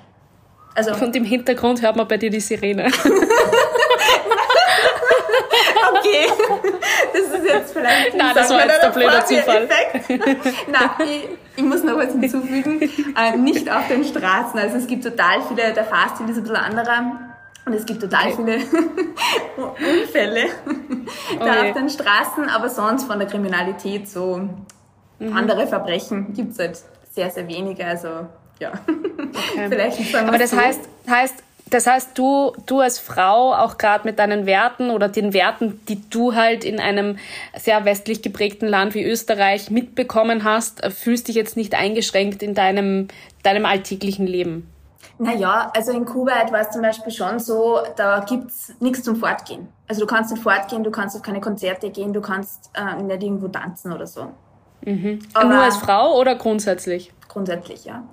[0.76, 2.92] Also, Und im Hintergrund hört man bei dir die Sirene.
[5.94, 6.28] okay,
[7.14, 8.16] das ist jetzt vielleicht.
[8.16, 9.68] Nein, das war jetzt der blöde Zufall.
[10.68, 12.82] Nein, ich, ich, muss noch was hinzufügen.
[13.16, 14.60] Äh, nicht auf den Straßen.
[14.60, 17.34] Also es gibt total viele, der Fahrstil ist ein bisschen anderer.
[17.66, 18.36] Und es gibt total okay.
[18.36, 18.58] viele
[20.02, 20.50] Unfälle
[21.40, 21.70] da okay.
[21.70, 24.50] auf den Straßen, aber sonst von der Kriminalität so
[25.20, 25.34] mhm.
[25.38, 26.78] andere Verbrechen gibt's halt
[27.12, 27.86] sehr, sehr wenige.
[27.86, 28.28] Also
[28.60, 29.68] ja, okay.
[29.70, 30.58] vielleicht Aber das so.
[30.58, 31.36] heißt, heißt,
[31.74, 36.08] das heißt, du, du als Frau, auch gerade mit deinen Werten oder den Werten, die
[36.10, 37.18] du halt in einem
[37.58, 43.08] sehr westlich geprägten Land wie Österreich mitbekommen hast, fühlst dich jetzt nicht eingeschränkt in deinem,
[43.42, 44.70] deinem alltäglichen Leben?
[45.18, 49.68] Naja, also in Kuwait war es zum Beispiel schon so, da gibt's nichts zum Fortgehen.
[49.88, 53.24] Also du kannst nicht fortgehen, du kannst auf keine Konzerte gehen, du kannst äh, nicht
[53.24, 54.30] irgendwo tanzen oder so.
[54.86, 55.20] Mhm.
[55.42, 57.14] Nur als Frau oder grundsätzlich?
[57.28, 58.04] Grundsätzlich, ja.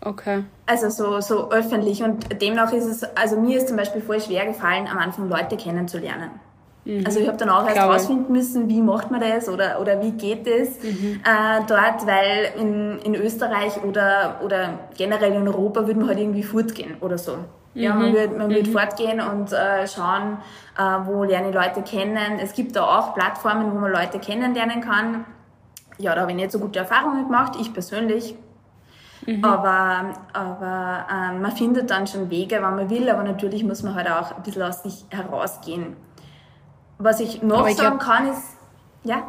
[0.00, 0.44] Okay.
[0.66, 2.02] Also so, so öffentlich.
[2.02, 5.56] Und demnach ist es, also mir ist zum Beispiel voll schwer gefallen, am Anfang Leute
[5.56, 6.30] kennenzulernen.
[6.86, 7.04] Mhm.
[7.04, 10.12] Also ich habe dann auch erst rausfinden müssen, wie macht man das oder, oder wie
[10.12, 11.20] geht das mhm.
[11.24, 16.44] äh, dort, weil in, in Österreich oder, oder generell in Europa würde man halt irgendwie
[16.44, 17.36] fortgehen oder so.
[17.74, 17.82] Mhm.
[17.82, 18.72] Ja, man würde man würd mhm.
[18.72, 20.38] fortgehen und äh, schauen,
[20.78, 22.38] äh, wo lerne ich Leute kennen.
[22.40, 25.24] Es gibt da auch Plattformen, wo man Leute kennenlernen kann.
[25.98, 28.36] Ja, da habe ich nicht so gute Erfahrungen gemacht, ich persönlich.
[29.26, 29.44] Mhm.
[29.44, 33.94] Aber, aber ähm, man findet dann schon Wege, wenn man will, aber natürlich muss man
[33.94, 35.96] halt auch ein bisschen aus sich herausgehen.
[36.98, 38.56] Was ich noch ich sagen glaub, kann, ist,
[39.04, 39.24] ja.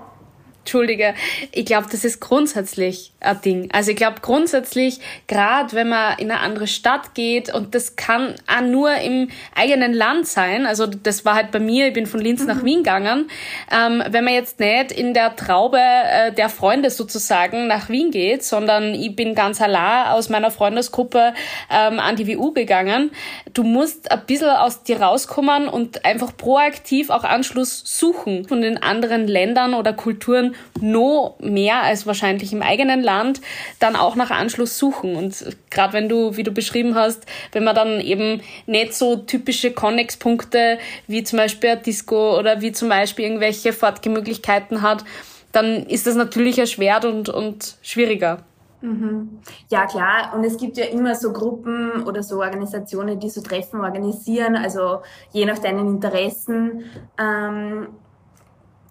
[0.67, 1.13] Entschuldige,
[1.53, 3.69] ich glaube, das ist grundsätzlich ein Ding.
[3.71, 8.36] Also ich glaube grundsätzlich, gerade wenn man in eine andere Stadt geht und das kann
[8.47, 12.19] auch nur im eigenen Land sein, also das war halt bei mir, ich bin von
[12.19, 12.47] Linz mhm.
[12.47, 13.30] nach Wien gegangen,
[13.71, 18.43] ähm, wenn man jetzt nicht in der Traube äh, der Freunde sozusagen nach Wien geht,
[18.43, 21.34] sondern ich bin ganz allein aus meiner Freundesgruppe
[21.71, 23.12] ähm, an die WU gegangen,
[23.58, 28.82] du musst ein bisschen aus dir rauskommen und einfach proaktiv auch Anschluss suchen von den
[28.82, 33.41] anderen Ländern oder Kulturen, noch mehr als wahrscheinlich im eigenen Land,
[33.80, 35.15] dann auch nach Anschluss suchen.
[35.15, 39.72] Und gerade wenn du, wie du beschrieben hast, wenn man dann eben nicht so typische
[39.72, 45.04] Connex-Punkte wie zum Beispiel ein Disco oder wie zum Beispiel irgendwelche Fortgemöglichkeiten hat,
[45.52, 48.43] dann ist das natürlich erschwert und, und schwieriger.
[48.82, 49.40] Mhm.
[49.70, 50.34] Ja, klar.
[50.36, 55.02] Und es gibt ja immer so Gruppen oder so Organisationen, die so Treffen organisieren, also
[55.32, 56.84] je nach deinen Interessen.
[57.18, 57.88] Ähm,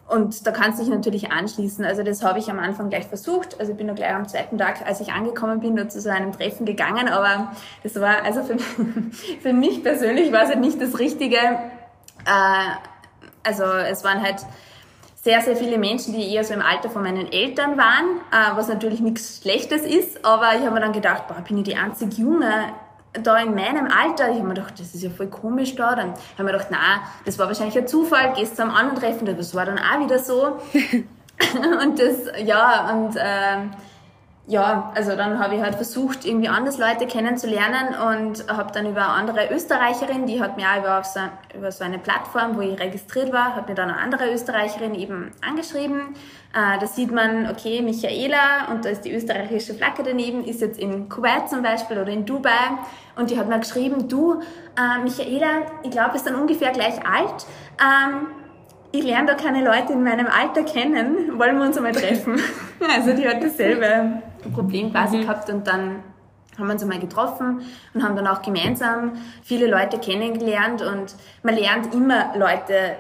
[0.09, 1.85] und da kannst du dich natürlich anschließen.
[1.85, 3.59] Also das habe ich am Anfang gleich versucht.
[3.59, 6.11] Also ich bin nur gleich am zweiten Tag, als ich angekommen bin, nur zu so
[6.11, 7.09] einem Treffen gegangen.
[7.09, 8.57] Aber das war, also für,
[9.41, 11.37] für mich persönlich war es halt nicht das Richtige.
[11.37, 12.71] Äh,
[13.43, 14.47] also es waren halt
[15.27, 18.69] sehr, sehr viele Menschen, die eher so im Alter von meinen Eltern waren, äh, was
[18.69, 22.17] natürlich nichts Schlechtes ist, aber ich habe mir dann gedacht, boah, bin ich die einzig
[22.17, 22.67] Junge
[23.13, 25.97] da in meinem Alter, ich habe mir gedacht, das ist ja voll komisch da.
[25.97, 29.01] Dann habe ich mir gedacht, na, das war wahrscheinlich ein Zufall, gehst zu einem anderen
[29.01, 30.59] Treffen, das war dann auch wieder so.
[31.83, 33.73] und das, ja, und ähm,
[34.49, 39.03] ja, also dann habe ich halt versucht, irgendwie anders Leute kennenzulernen und habe dann über
[39.03, 41.21] eine andere Österreicherin, die hat mir auch über, so,
[41.53, 45.33] über so eine Plattform, wo ich registriert war, hat mir dann eine andere Österreicherin eben
[45.45, 46.15] angeschrieben.
[46.55, 50.79] Äh, da sieht man, okay, Michaela und da ist die österreichische Flagge daneben, ist jetzt
[50.79, 52.51] in Kuwait zum Beispiel oder in Dubai
[53.17, 54.43] und die hat mir geschrieben, du,
[54.79, 57.47] äh, Michaela, ich glaube, bist dann ungefähr gleich alt.
[57.83, 58.29] Ähm,
[58.93, 62.41] ich lerne da keine Leute in meinem Alter kennen, wollen wir uns einmal treffen.
[62.97, 65.21] also die hat dasselbe Problem quasi mhm.
[65.23, 66.03] gehabt und dann
[66.59, 71.55] haben wir uns einmal getroffen und haben dann auch gemeinsam viele Leute kennengelernt und man
[71.55, 72.97] lernt immer Leute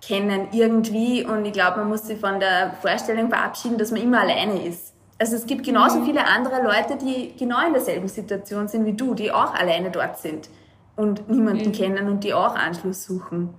[0.00, 4.20] kennen irgendwie und ich glaube, man muss sich von der Vorstellung verabschieden, dass man immer
[4.20, 4.94] alleine ist.
[5.18, 6.06] Also es gibt genauso mhm.
[6.06, 10.18] viele andere Leute, die genau in derselben Situation sind wie du, die auch alleine dort
[10.18, 10.48] sind
[10.96, 11.72] und niemanden mhm.
[11.72, 13.50] kennen und die auch Anschluss suchen.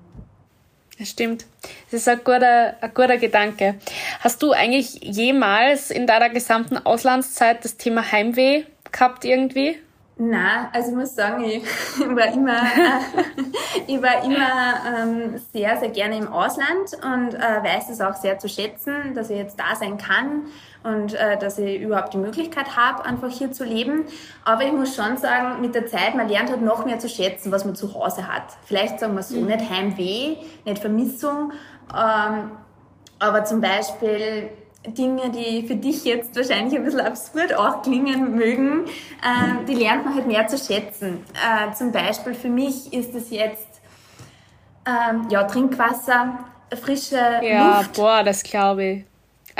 [0.98, 1.46] Das stimmt.
[1.90, 3.76] Das ist ein guter, ein guter Gedanke.
[4.20, 9.78] Hast du eigentlich jemals in deiner gesamten Auslandszeit das Thema Heimweh gehabt irgendwie?
[10.24, 11.64] Na, also ich muss sagen, ich
[12.00, 12.62] war immer,
[13.88, 18.38] ich war immer ähm, sehr, sehr gerne im Ausland und äh, weiß es auch sehr
[18.38, 20.44] zu schätzen, dass ich jetzt da sein kann
[20.84, 24.06] und äh, dass ich überhaupt die Möglichkeit habe, einfach hier zu leben.
[24.46, 27.52] Aber ich muss schon sagen, mit der Zeit, man lernt halt noch mehr zu schätzen,
[27.52, 28.44] was man zu Hause hat.
[28.66, 29.48] Vielleicht sagen wir so, mhm.
[29.48, 31.52] nicht Heimweh, nicht Vermissung,
[31.96, 32.52] ähm,
[33.18, 34.52] aber zum Beispiel
[34.88, 40.06] Dinge, die für dich jetzt wahrscheinlich ein bisschen absurd auch klingen mögen, äh, die lernt
[40.06, 41.24] man halt mehr zu schätzen.
[41.34, 43.82] Äh, zum Beispiel für mich ist es jetzt
[44.88, 46.40] ähm, ja, Trinkwasser,
[46.82, 47.98] frische ja, Luft.
[47.98, 49.11] Ja, boah, das glaube ich.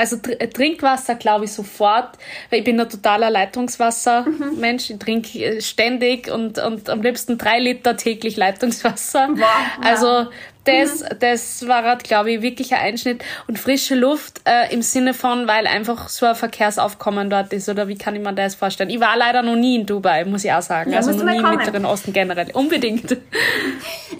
[0.02, 2.18] Also äh, Trinkwasser glaube ich sofort,
[2.50, 4.90] weil ich bin ein totaler Leitungswasser-Mensch.
[4.90, 9.30] Ich trinke äh, ständig und, und am liebsten drei Liter täglich Leitungswasser.
[9.36, 9.46] Wow,
[9.84, 10.28] also
[10.64, 11.20] das, mhm.
[11.20, 13.24] das war halt, glaube ich, wirklich ein Einschnitt.
[13.48, 17.70] Und frische Luft äh, im Sinne von, weil einfach so ein Verkehrsaufkommen dort ist.
[17.70, 18.90] Oder wie kann ich mir das vorstellen?
[18.90, 20.92] Ich war leider noch nie in Dubai, muss ich auch sagen.
[20.92, 22.50] Ja, also noch nie im Mittleren Osten generell.
[22.54, 23.18] Unbedingt.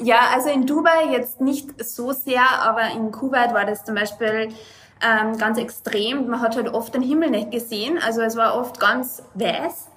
[0.04, 4.50] Ja, also in Dubai jetzt nicht so sehr, aber in Kuwait war das zum Beispiel
[5.02, 6.28] ähm, ganz extrem.
[6.28, 8.00] Man hat halt oft den Himmel nicht gesehen.
[8.04, 9.88] Also es war oft ganz weiß.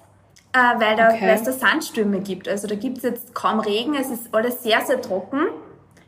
[0.53, 1.29] Äh, weil, da, okay.
[1.33, 2.47] es da Sandstürme gibt.
[2.47, 5.47] Also da gibt es jetzt kaum Regen, es ist alles sehr, sehr trocken.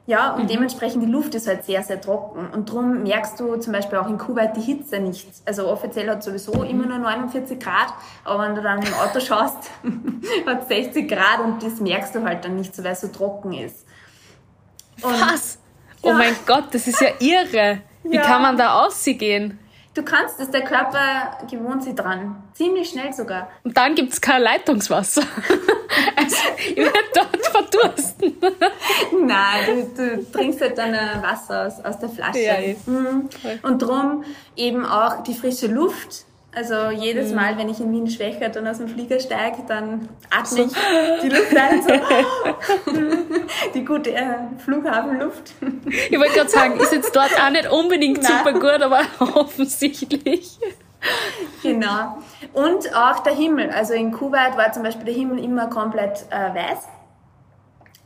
[0.06, 0.48] Ja, und mhm.
[0.48, 2.48] dementsprechend die Luft ist halt sehr, sehr trocken.
[2.54, 5.28] Und darum merkst du zum Beispiel auch in Kuwait die Hitze nicht.
[5.46, 9.70] Also offiziell hat sowieso immer nur 49 Grad, aber wenn du dann im Auto schaust,
[10.46, 13.52] hat 60 Grad und das merkst du halt dann nicht so, weil es so trocken
[13.52, 13.86] ist.
[15.02, 15.60] Und, Was?
[16.02, 16.14] Oh ja.
[16.14, 17.82] Oh mein Gott, das ist ja irre.
[18.10, 18.22] Wie ja.
[18.22, 19.60] kann man da aussehen?
[19.98, 22.44] Du kannst es, der Körper gewöhnt sich dran.
[22.54, 23.50] Ziemlich schnell sogar.
[23.64, 25.24] Und dann gibt es kein Leitungswasser.
[26.16, 26.38] also,
[26.70, 28.38] ich werde dort verdursten.
[29.26, 30.94] Nein, du, du, trinkst halt dann
[31.24, 32.40] Wasser aus, aus der Flasche.
[32.40, 33.28] Ja, mhm.
[33.64, 34.24] Und drum
[34.56, 36.27] eben auch die frische Luft
[36.58, 37.34] also jedes.
[37.34, 40.74] Mal, wenn ich in Wien schwächer dann aus dem Flieger steige, dann atme ich
[41.22, 41.90] die Luft ein, so
[43.76, 44.26] die gute äh,
[44.58, 45.54] Flughafenluft.
[46.10, 48.32] Ich wollte gerade sagen, ist jetzt dort auch nicht unbedingt Nein.
[48.40, 49.02] super gut, aber
[49.36, 50.58] offensichtlich.
[51.62, 52.18] Genau.
[52.54, 53.70] Und auch der Himmel.
[53.70, 56.88] Also in Kuwait war zum Beispiel der Himmel immer komplett äh, weiß.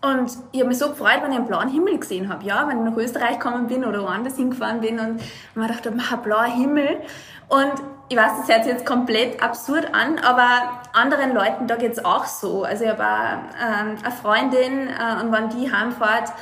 [0.02, 2.44] Und ich habe mich so gefreut, wenn ich einen blauen Himmel gesehen habe.
[2.44, 5.22] Ja, wenn ich nach Österreich gekommen bin oder woanders hingefahren bin und
[5.54, 7.02] man dachte, blauer Himmel.
[7.48, 7.74] Und
[8.10, 12.26] ich weiß, das hört sich jetzt komplett absurd an, aber anderen Leuten, da geht's auch
[12.26, 12.64] so.
[12.64, 16.34] Also ich habe ähm, eine Freundin äh, und wenn die heimfährt, äh,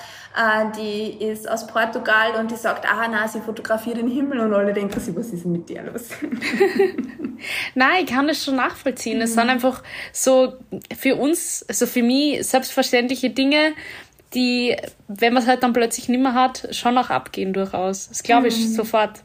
[0.78, 4.74] die ist aus Portugal und die sagt, ah na, sie fotografiert den Himmel und alle
[4.74, 6.10] denken sich, was ist denn mit dir los?
[7.76, 9.18] Nein, ich kann das schon nachvollziehen.
[9.18, 9.24] Mhm.
[9.24, 10.54] Es sind einfach so
[10.98, 13.74] für uns, also für mich selbstverständliche Dinge,
[14.34, 18.10] die, wenn man es halt dann plötzlich nicht mehr hat, schon auch abgehen durchaus.
[18.10, 18.68] Das glaube ich mhm.
[18.68, 19.22] sofort.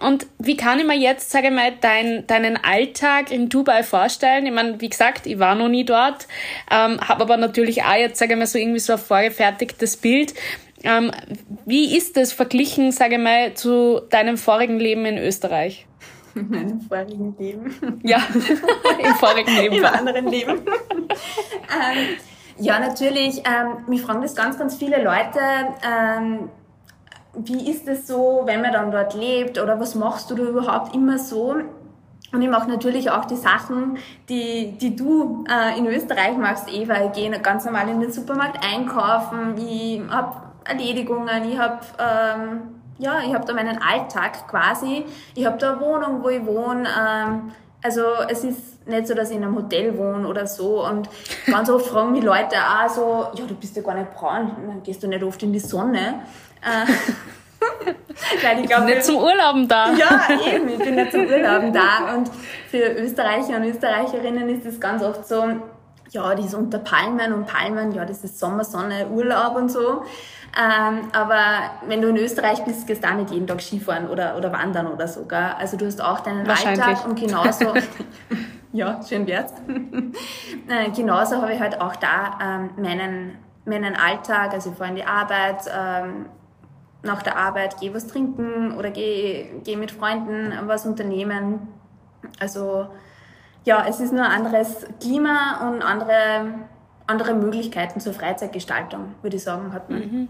[0.00, 4.46] Und wie kann ich mir jetzt, sage ich mal, dein, deinen Alltag in Dubai vorstellen?
[4.46, 6.28] Ich meine, wie gesagt, ich war noch nie dort,
[6.70, 10.34] ähm, habe aber natürlich auch jetzt, sage ich mal, so irgendwie so ein vorgefertigtes Bild.
[10.84, 11.10] Ähm,
[11.66, 15.86] wie ist das verglichen, sage ich mal, zu deinem vorigen Leben in Österreich?
[16.34, 18.00] In meinem vorigen Leben?
[18.04, 18.18] Ja,
[19.04, 19.76] im vorigen Leben.
[19.76, 20.60] Im anderen Leben.
[20.60, 22.16] ähm,
[22.58, 23.38] ja, natürlich.
[23.38, 25.40] Ähm, mich fragen das ganz, ganz viele Leute.
[25.84, 26.48] Ähm,
[27.44, 30.94] wie ist es so, wenn man dann dort lebt oder was machst du da überhaupt
[30.94, 31.56] immer so?
[32.30, 33.96] Und ich mache natürlich auch die Sachen,
[34.28, 37.06] die, die du äh, in Österreich machst, Eva.
[37.06, 42.60] Ich gehe ganz normal in den Supermarkt einkaufen, ich habe Erledigungen, ich habe ähm,
[42.98, 45.04] ja, ich habe da meinen Alltag quasi.
[45.34, 46.88] Ich habe da eine Wohnung, wo ich wohne.
[46.88, 50.84] Ähm, also es ist nicht so, dass ich in einem Hotel wohne oder so.
[50.84, 51.08] Und
[51.46, 54.82] ganz oft fragen mich Leute auch so, ja, du bist ja gar nicht braun, dann
[54.82, 56.22] gehst du nicht oft in die Sonne.
[56.62, 56.90] Äh,
[58.42, 59.92] Weil ich, ich bin nicht zum Urlauben da.
[59.92, 62.14] Ja, eben, ich bin nicht zum Urlauben da.
[62.14, 62.30] Und
[62.70, 65.44] für Österreicher und Österreicherinnen ist es ganz oft so,
[66.10, 70.02] ja, die ist unter Palmen und Palmen, ja, das ist Sommer, Sonne, Urlaub und so.
[70.58, 71.42] Ähm, aber
[71.86, 74.86] wenn du in Österreich bist, gehst du auch nicht jeden Tag Skifahren oder, oder wandern
[74.86, 75.52] oder so, gell?
[75.58, 77.74] Also du hast auch deinen Alltag und genauso,
[78.72, 79.52] ja, schön wär's.
[80.68, 84.96] äh, genauso habe ich halt auch da ähm, meinen, meinen Alltag, also ich fahre in
[84.96, 86.26] die Arbeit, ähm,
[87.02, 91.68] nach der Arbeit gehe was trinken oder gehe geh mit Freunden was unternehmen.
[92.40, 92.88] Also
[93.68, 96.54] ja, es ist nur ein anderes Klima und andere,
[97.06, 100.00] andere Möglichkeiten zur Freizeitgestaltung, würde ich sagen, hat man.
[100.00, 100.28] Mhm.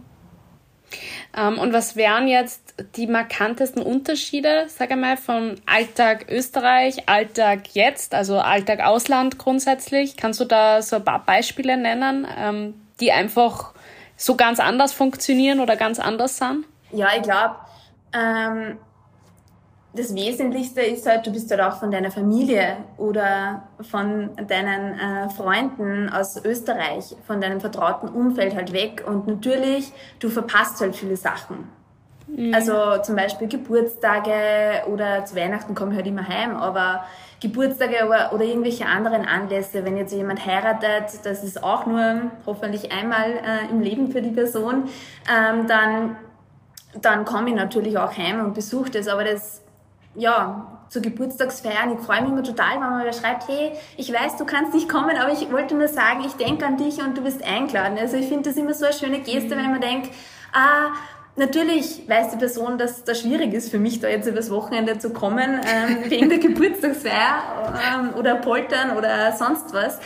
[1.36, 7.74] Ähm, und was wären jetzt die markantesten Unterschiede, sage ich mal, von Alltag Österreich, Alltag
[7.74, 10.16] jetzt, also Alltag Ausland grundsätzlich?
[10.16, 13.72] Kannst du da so ein paar Beispiele nennen, ähm, die einfach
[14.16, 16.64] so ganz anders funktionieren oder ganz anders sind?
[16.90, 17.54] Ja, ich glaube,
[18.12, 18.78] ähm,
[19.98, 25.28] das Wesentlichste ist halt, du bist halt auch von deiner Familie oder von deinen äh,
[25.30, 29.04] Freunden aus Österreich, von deinem vertrauten Umfeld halt weg.
[29.06, 31.68] Und natürlich, du verpasst halt viele Sachen.
[32.28, 32.54] Mhm.
[32.54, 37.04] Also zum Beispiel Geburtstage oder zu Weihnachten komme ich halt immer heim, aber
[37.40, 42.92] Geburtstage oder, oder irgendwelche anderen Anlässe, wenn jetzt jemand heiratet, das ist auch nur hoffentlich
[42.92, 44.88] einmal äh, im Leben für die Person,
[45.28, 46.16] ähm, dann,
[47.00, 49.62] dann komme ich natürlich auch heim und besuche das, aber das,
[50.18, 54.36] ja, zu Geburtstagsfeiern, ich freue mich immer total, wenn man mir schreibt, hey, ich weiß,
[54.36, 57.22] du kannst nicht kommen, aber ich wollte nur sagen, ich denke an dich und du
[57.22, 57.98] bist eingeladen.
[57.98, 59.60] Also ich finde das immer so eine schöne Geste, mhm.
[59.60, 60.10] wenn man denkt,
[60.52, 60.92] ah,
[61.38, 65.10] Natürlich weiß die Person, dass das schwierig ist für mich, da jetzt übers Wochenende zu
[65.10, 70.00] kommen, ähm, wegen der Geburtstagsfeier ähm, oder Poltern oder sonst was.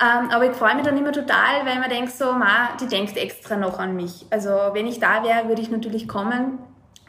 [0.00, 3.18] Ähm, aber ich freue mich dann immer total, weil man denkt so, ma, die denkt
[3.18, 4.24] extra noch an mich.
[4.30, 6.58] Also wenn ich da wäre, würde ich natürlich kommen.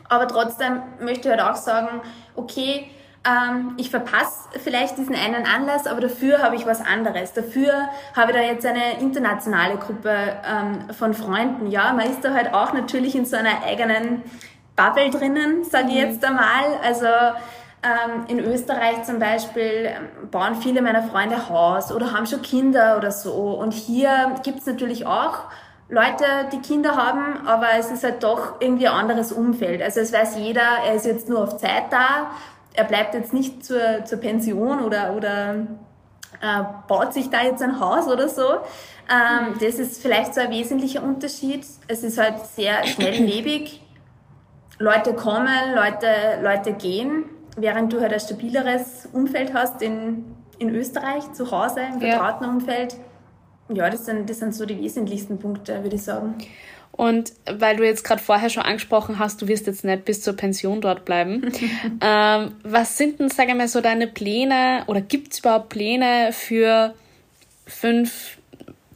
[0.10, 2.02] Aber trotzdem möchte ich halt auch sagen,
[2.36, 2.89] okay,
[3.26, 7.34] ähm, ich verpasse vielleicht diesen einen Anlass, aber dafür habe ich was anderes.
[7.34, 11.67] Dafür habe ich da jetzt eine internationale Gruppe ähm, von Freunden.
[11.67, 14.24] Ja, man ist da halt auch natürlich in so einer eigenen
[14.76, 16.12] Bubble drinnen, sage ich mhm.
[16.12, 16.80] jetzt einmal.
[16.84, 17.08] Also
[17.84, 22.98] ähm, in Österreich zum Beispiel ähm, bauen viele meiner Freunde Haus oder haben schon Kinder
[22.98, 23.34] oder so.
[23.34, 25.43] Und hier gibt es natürlich auch
[25.89, 29.82] Leute, die Kinder haben, aber es ist halt doch irgendwie ein anderes Umfeld.
[29.82, 32.32] Also es weiß jeder, er ist jetzt nur auf Zeit da
[32.73, 35.56] er bleibt jetzt nicht zur, zur Pension oder, oder
[36.41, 38.43] äh, baut sich da jetzt ein Haus oder so.
[39.12, 39.60] Ähm, mhm.
[39.60, 41.65] Das ist vielleicht so ein wesentlicher Unterschied.
[41.88, 43.82] Es ist halt sehr schnelllebig.
[44.78, 46.08] Leute kommen, Leute,
[46.41, 47.25] Leute gehen,
[47.58, 52.49] während du halt ein stabileres Umfeld hast in, in Österreich, zu Hause, im vertrauten ja.
[52.49, 52.95] Umfeld.
[53.69, 56.36] Ja, das sind, das sind so die wesentlichsten Punkte, würde ich sagen.
[56.91, 60.36] Und weil du jetzt gerade vorher schon angesprochen hast, du wirst jetzt nicht bis zur
[60.36, 61.49] Pension dort bleiben.
[62.01, 66.32] ähm, was sind denn, sage ich mal, so deine Pläne oder gibt es überhaupt Pläne
[66.34, 66.93] für
[67.65, 68.38] fünf,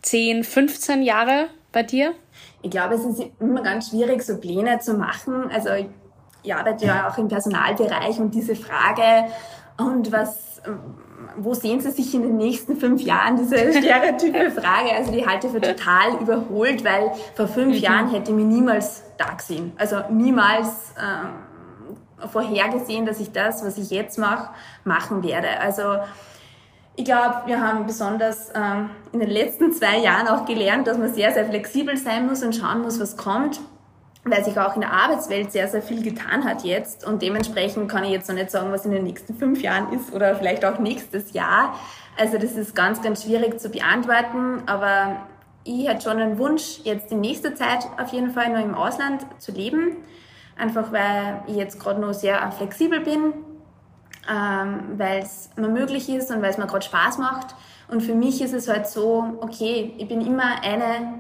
[0.02, 2.14] zehn, 15 Jahre bei dir?
[2.62, 5.50] Ich glaube, es ist immer ganz schwierig, so Pläne zu machen.
[5.54, 5.70] Also
[6.44, 9.32] ich arbeite ja auch im Personalbereich und diese Frage,
[9.78, 10.62] und was
[11.38, 13.38] wo sehen Sie sich in den nächsten fünf Jahren?
[13.38, 17.82] Diese stereotype Frage, also die halte ich für total überholt, weil vor fünf mhm.
[17.82, 19.74] Jahren hätte ich mich niemals da gesehen.
[19.78, 24.50] Also niemals ähm, vorhergesehen, dass ich das, was ich jetzt mache,
[24.84, 25.60] machen werde.
[25.60, 25.98] Also
[26.96, 31.14] ich glaube, wir haben besonders ähm, in den letzten zwei Jahren auch gelernt, dass man
[31.14, 33.60] sehr, sehr flexibel sein muss und schauen muss, was kommt
[34.26, 37.06] weil sich auch in der Arbeitswelt sehr, sehr viel getan hat jetzt.
[37.06, 40.14] Und dementsprechend kann ich jetzt noch nicht sagen, was in den nächsten fünf Jahren ist
[40.14, 41.78] oder vielleicht auch nächstes Jahr.
[42.18, 44.64] Also das ist ganz, ganz schwierig zu beantworten.
[44.66, 45.18] Aber
[45.66, 49.26] ich hätte schon einen Wunsch, jetzt in nächster Zeit auf jeden Fall noch im Ausland
[49.40, 49.98] zu leben.
[50.58, 53.34] Einfach weil ich jetzt gerade noch sehr flexibel bin,
[54.32, 57.56] ähm, weil es mir möglich ist und weil es mir gerade Spaß macht.
[57.90, 61.20] Und für mich ist es halt so, okay, ich bin immer eine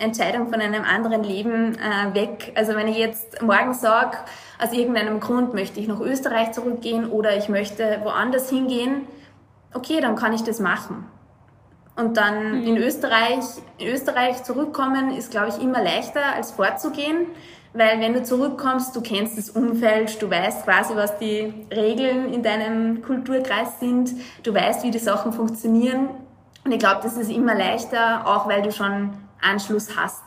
[0.00, 2.52] Entscheidung von einem anderen Leben äh, weg.
[2.56, 4.16] Also wenn ich jetzt morgen sage,
[4.58, 9.06] aus irgendeinem Grund möchte ich nach Österreich zurückgehen oder ich möchte woanders hingehen,
[9.74, 11.06] okay, dann kann ich das machen.
[11.96, 12.66] Und dann mhm.
[12.66, 13.44] in Österreich,
[13.78, 17.26] in Österreich zurückkommen ist, glaube ich, immer leichter als vorzugehen,
[17.72, 22.42] weil wenn du zurückkommst, du kennst das Umfeld, du weißt quasi, was die Regeln in
[22.42, 26.08] deinem Kulturkreis sind, du weißt, wie die Sachen funktionieren.
[26.64, 29.12] Und ich glaube, das ist immer leichter, auch weil du schon
[29.42, 30.22] Anschluss hast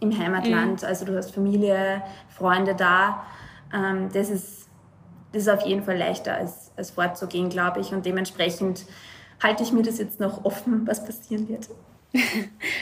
[0.00, 0.82] im Heimatland.
[0.82, 0.88] Mhm.
[0.88, 3.24] Also du hast Familie, Freunde da.
[3.72, 4.68] ähm, das, ist,
[5.32, 7.92] das ist auf jeden Fall leichter als, als vorzugehen, glaube ich.
[7.92, 8.84] Und dementsprechend
[9.42, 11.68] halte ich mir das jetzt noch offen, was passieren wird.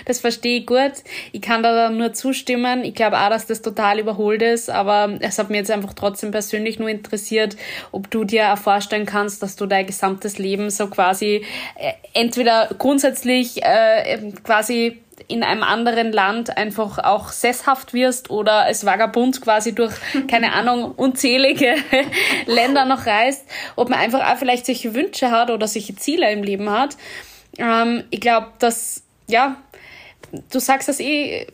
[0.07, 0.93] Das verstehe ich gut.
[1.33, 2.85] Ich kann da nur zustimmen.
[2.85, 6.31] Ich glaube auch, dass das total überholt ist, aber es hat mir jetzt einfach trotzdem
[6.31, 7.57] persönlich nur interessiert,
[7.91, 11.45] ob du dir auch vorstellen kannst, dass du dein gesamtes Leben so quasi
[11.77, 18.85] äh, entweder grundsätzlich äh, quasi in einem anderen Land einfach auch sesshaft wirst oder als
[18.85, 19.95] Vagabund quasi durch,
[20.29, 21.77] keine Ahnung, unzählige
[22.47, 23.47] Länder noch reist,
[23.77, 26.97] ob man einfach auch vielleicht solche Wünsche hat oder solche Ziele im Leben hat.
[27.59, 29.57] Ähm, ich glaube, dass ja,
[30.51, 31.47] du sagst das eh,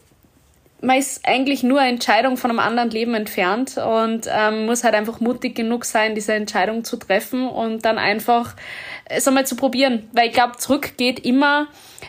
[0.82, 4.94] man ist eigentlich nur eine Entscheidung von einem anderen Leben entfernt und ähm, muss halt
[4.94, 8.54] einfach mutig genug sein, diese Entscheidung zu treffen und dann einfach
[9.04, 10.08] es einmal zu probieren.
[10.12, 11.66] Weil ich glaube, zurück geht immer.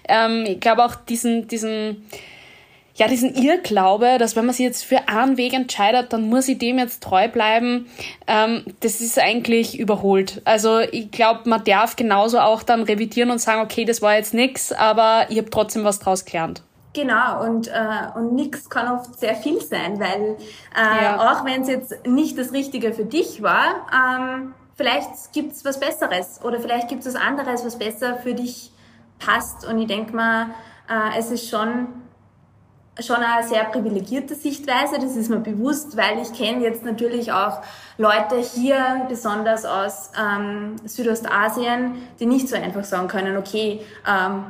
[0.07, 2.05] Ähm, ich glaube auch diesen, diesen,
[2.95, 6.57] ja, diesen Irrglaube, dass wenn man sich jetzt für einen Weg entscheidet, dann muss ich
[6.57, 7.87] dem jetzt treu bleiben,
[8.27, 10.41] ähm, das ist eigentlich überholt.
[10.45, 14.33] Also ich glaube, man darf genauso auch dann revidieren und sagen, okay, das war jetzt
[14.33, 16.61] nix, aber ich habe trotzdem was draus gelernt.
[16.93, 17.71] Genau, und, äh,
[18.15, 20.35] und nix kann oft sehr viel sein, weil
[20.75, 21.31] äh, ja.
[21.31, 26.41] auch wenn es jetzt nicht das Richtige für dich war, ähm, vielleicht gibt's was Besseres
[26.43, 28.71] oder vielleicht gibt's was anderes, was besser für dich
[29.19, 29.65] passt.
[29.65, 30.47] Und ich denke mal,
[30.89, 31.87] äh, es ist schon
[32.99, 37.61] schon eine sehr privilegierte Sichtweise, das ist mir bewusst, weil ich kenne jetzt natürlich auch
[37.97, 44.43] Leute hier, besonders aus ähm, Südostasien, die nicht so einfach sagen können, okay, ähm,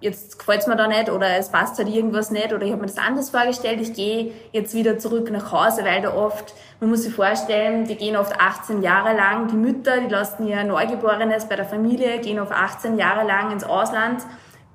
[0.00, 2.88] jetzt gefällt's mir da nicht oder es passt halt irgendwas nicht oder ich habe mir
[2.88, 7.02] das anders vorgestellt, ich gehe jetzt wieder zurück nach Hause, weil da oft, man muss
[7.02, 11.56] sich vorstellen, die gehen oft 18 Jahre lang, die Mütter, die lassen ihr Neugeborenes bei
[11.56, 14.22] der Familie, gehen oft 18 Jahre lang ins Ausland,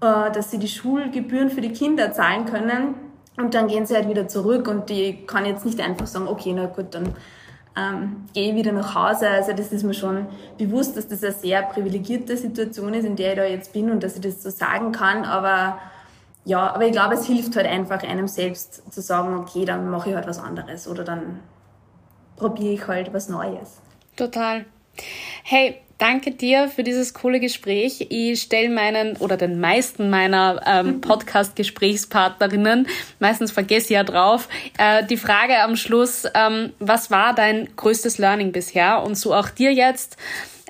[0.01, 2.95] äh, dass sie die Schulgebühren für die Kinder zahlen können
[3.37, 6.51] und dann gehen sie halt wieder zurück und die kann jetzt nicht einfach sagen, okay,
[6.55, 7.15] na gut, dann
[7.77, 9.29] ähm, gehe ich wieder nach Hause.
[9.29, 13.31] Also das ist mir schon bewusst, dass das eine sehr privilegierte Situation ist, in der
[13.31, 15.23] ich da jetzt bin und dass ich das so sagen kann.
[15.25, 15.79] Aber
[16.43, 20.09] ja, aber ich glaube, es hilft halt einfach einem selbst zu sagen, okay, dann mache
[20.09, 21.39] ich halt was anderes oder dann
[22.35, 23.79] probiere ich halt was Neues.
[24.15, 24.65] Total.
[25.43, 28.07] Hey, Danke dir für dieses coole Gespräch.
[28.09, 32.87] Ich stelle meinen oder den meisten meiner ähm, Podcast-Gesprächspartnerinnen,
[33.19, 34.49] meistens vergesse ich ja drauf,
[34.79, 39.03] äh, die Frage am Schluss, ähm, was war dein größtes Learning bisher?
[39.03, 40.17] Und so auch dir jetzt.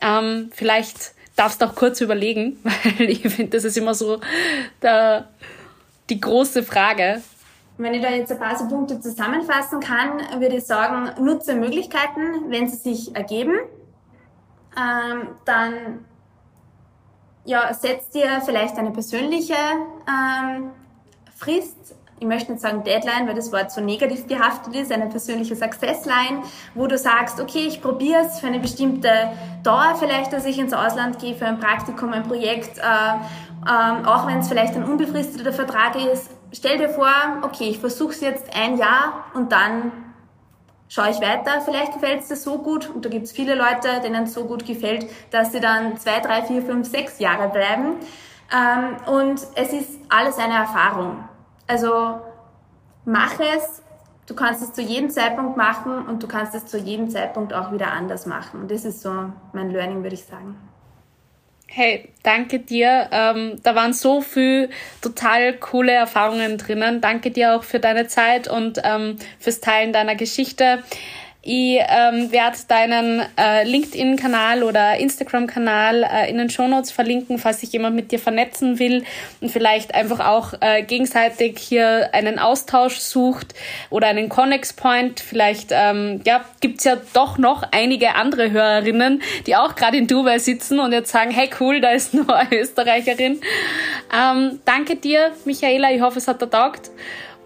[0.01, 2.59] Ähm, vielleicht darfst du auch kurz überlegen,
[2.97, 4.19] weil ich finde, das ist immer so
[4.81, 5.29] der,
[6.09, 7.21] die große Frage.
[7.77, 12.49] Wenn ich da jetzt ein paar so Punkte zusammenfassen kann, würde ich sagen, nutze Möglichkeiten,
[12.49, 13.53] wenn sie sich ergeben
[14.77, 16.05] ähm, dann
[17.45, 19.55] ja, setzt dir vielleicht eine persönliche
[20.07, 20.71] ähm,
[21.35, 21.95] Frist.
[22.19, 26.43] Ich möchte nicht sagen Deadline, weil das Wort so negativ behaftet ist, eine persönliche Success-Line,
[26.75, 29.09] wo du sagst, okay, ich probiere es für eine bestimmte
[29.63, 34.27] Dauer vielleicht, dass ich ins Ausland gehe für ein Praktikum, ein Projekt, äh, ähm, auch
[34.27, 36.29] wenn es vielleicht ein unbefristeter Vertrag ist.
[36.51, 37.11] Stell dir vor,
[37.41, 39.91] okay, ich versuche es jetzt ein Jahr und dann
[40.91, 44.01] schaue ich weiter, vielleicht gefällt es dir so gut und da gibt es viele Leute,
[44.03, 47.95] denen es so gut gefällt, dass sie dann zwei, drei, vier, fünf, sechs Jahre bleiben.
[48.53, 51.23] Ähm, und es ist alles eine Erfahrung.
[51.65, 52.19] Also
[53.05, 53.81] mach es,
[54.25, 57.71] du kannst es zu jedem Zeitpunkt machen und du kannst es zu jedem Zeitpunkt auch
[57.71, 58.59] wieder anders machen.
[58.59, 60.57] Und das ist so mein Learning, würde ich sagen.
[61.73, 63.07] Hey, danke dir.
[63.13, 64.69] Ähm, da waren so viel
[65.01, 66.99] total coole Erfahrungen drinnen.
[66.99, 70.83] Danke dir auch für deine Zeit und ähm, fürs Teilen deiner Geschichte.
[71.43, 77.71] Ich ähm, werde deinen äh, LinkedIn-Kanal oder Instagram-Kanal äh, in den Shownotes verlinken, falls sich
[77.73, 79.03] jemand mit dir vernetzen will
[79.39, 83.55] und vielleicht einfach auch äh, gegenseitig hier einen Austausch sucht
[83.89, 85.19] oder einen Connex-Point.
[85.19, 90.37] Vielleicht ähm, ja, gibt's ja doch noch einige andere Hörerinnen, die auch gerade in Dubai
[90.37, 93.41] sitzen und jetzt sagen, hey cool, da ist nur eine Österreicherin.
[94.15, 95.91] Ähm, danke dir, Michaela.
[95.91, 96.91] Ich hoffe, es hat dir taugt.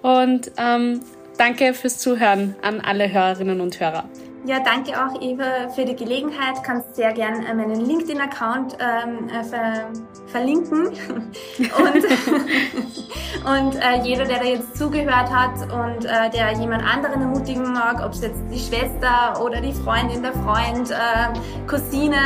[0.02, 1.00] Und ähm,
[1.38, 4.06] Danke fürs Zuhören an alle Hörerinnen und Hörer.
[4.46, 6.62] Ja, danke auch, Eva, für die Gelegenheit.
[6.64, 9.90] Kannst sehr gern äh, meinen LinkedIn-Account ähm, äh, ver
[10.28, 10.88] verlinken.
[10.88, 12.06] und
[13.46, 18.04] und äh, jeder, der da jetzt zugehört hat und äh, der jemand anderen ermutigen mag,
[18.06, 22.18] ob es jetzt die Schwester oder die Freundin, der Freund, äh, Cousine,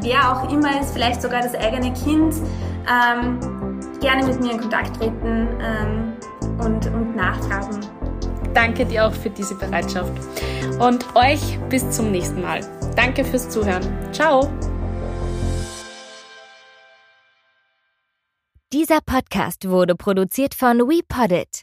[0.00, 2.34] wer auch immer ist, vielleicht sogar das eigene Kind,
[2.86, 3.38] ähm,
[4.00, 6.12] gerne mit mir in Kontakt treten ähm,
[6.58, 7.80] und, und nachfragen.
[8.54, 10.12] Danke dir auch für diese Bereitschaft.
[10.78, 12.60] Und euch bis zum nächsten Mal.
[12.96, 13.82] Danke fürs Zuhören.
[14.12, 14.50] Ciao.
[18.72, 21.62] Dieser Podcast wurde produziert von WePoddit.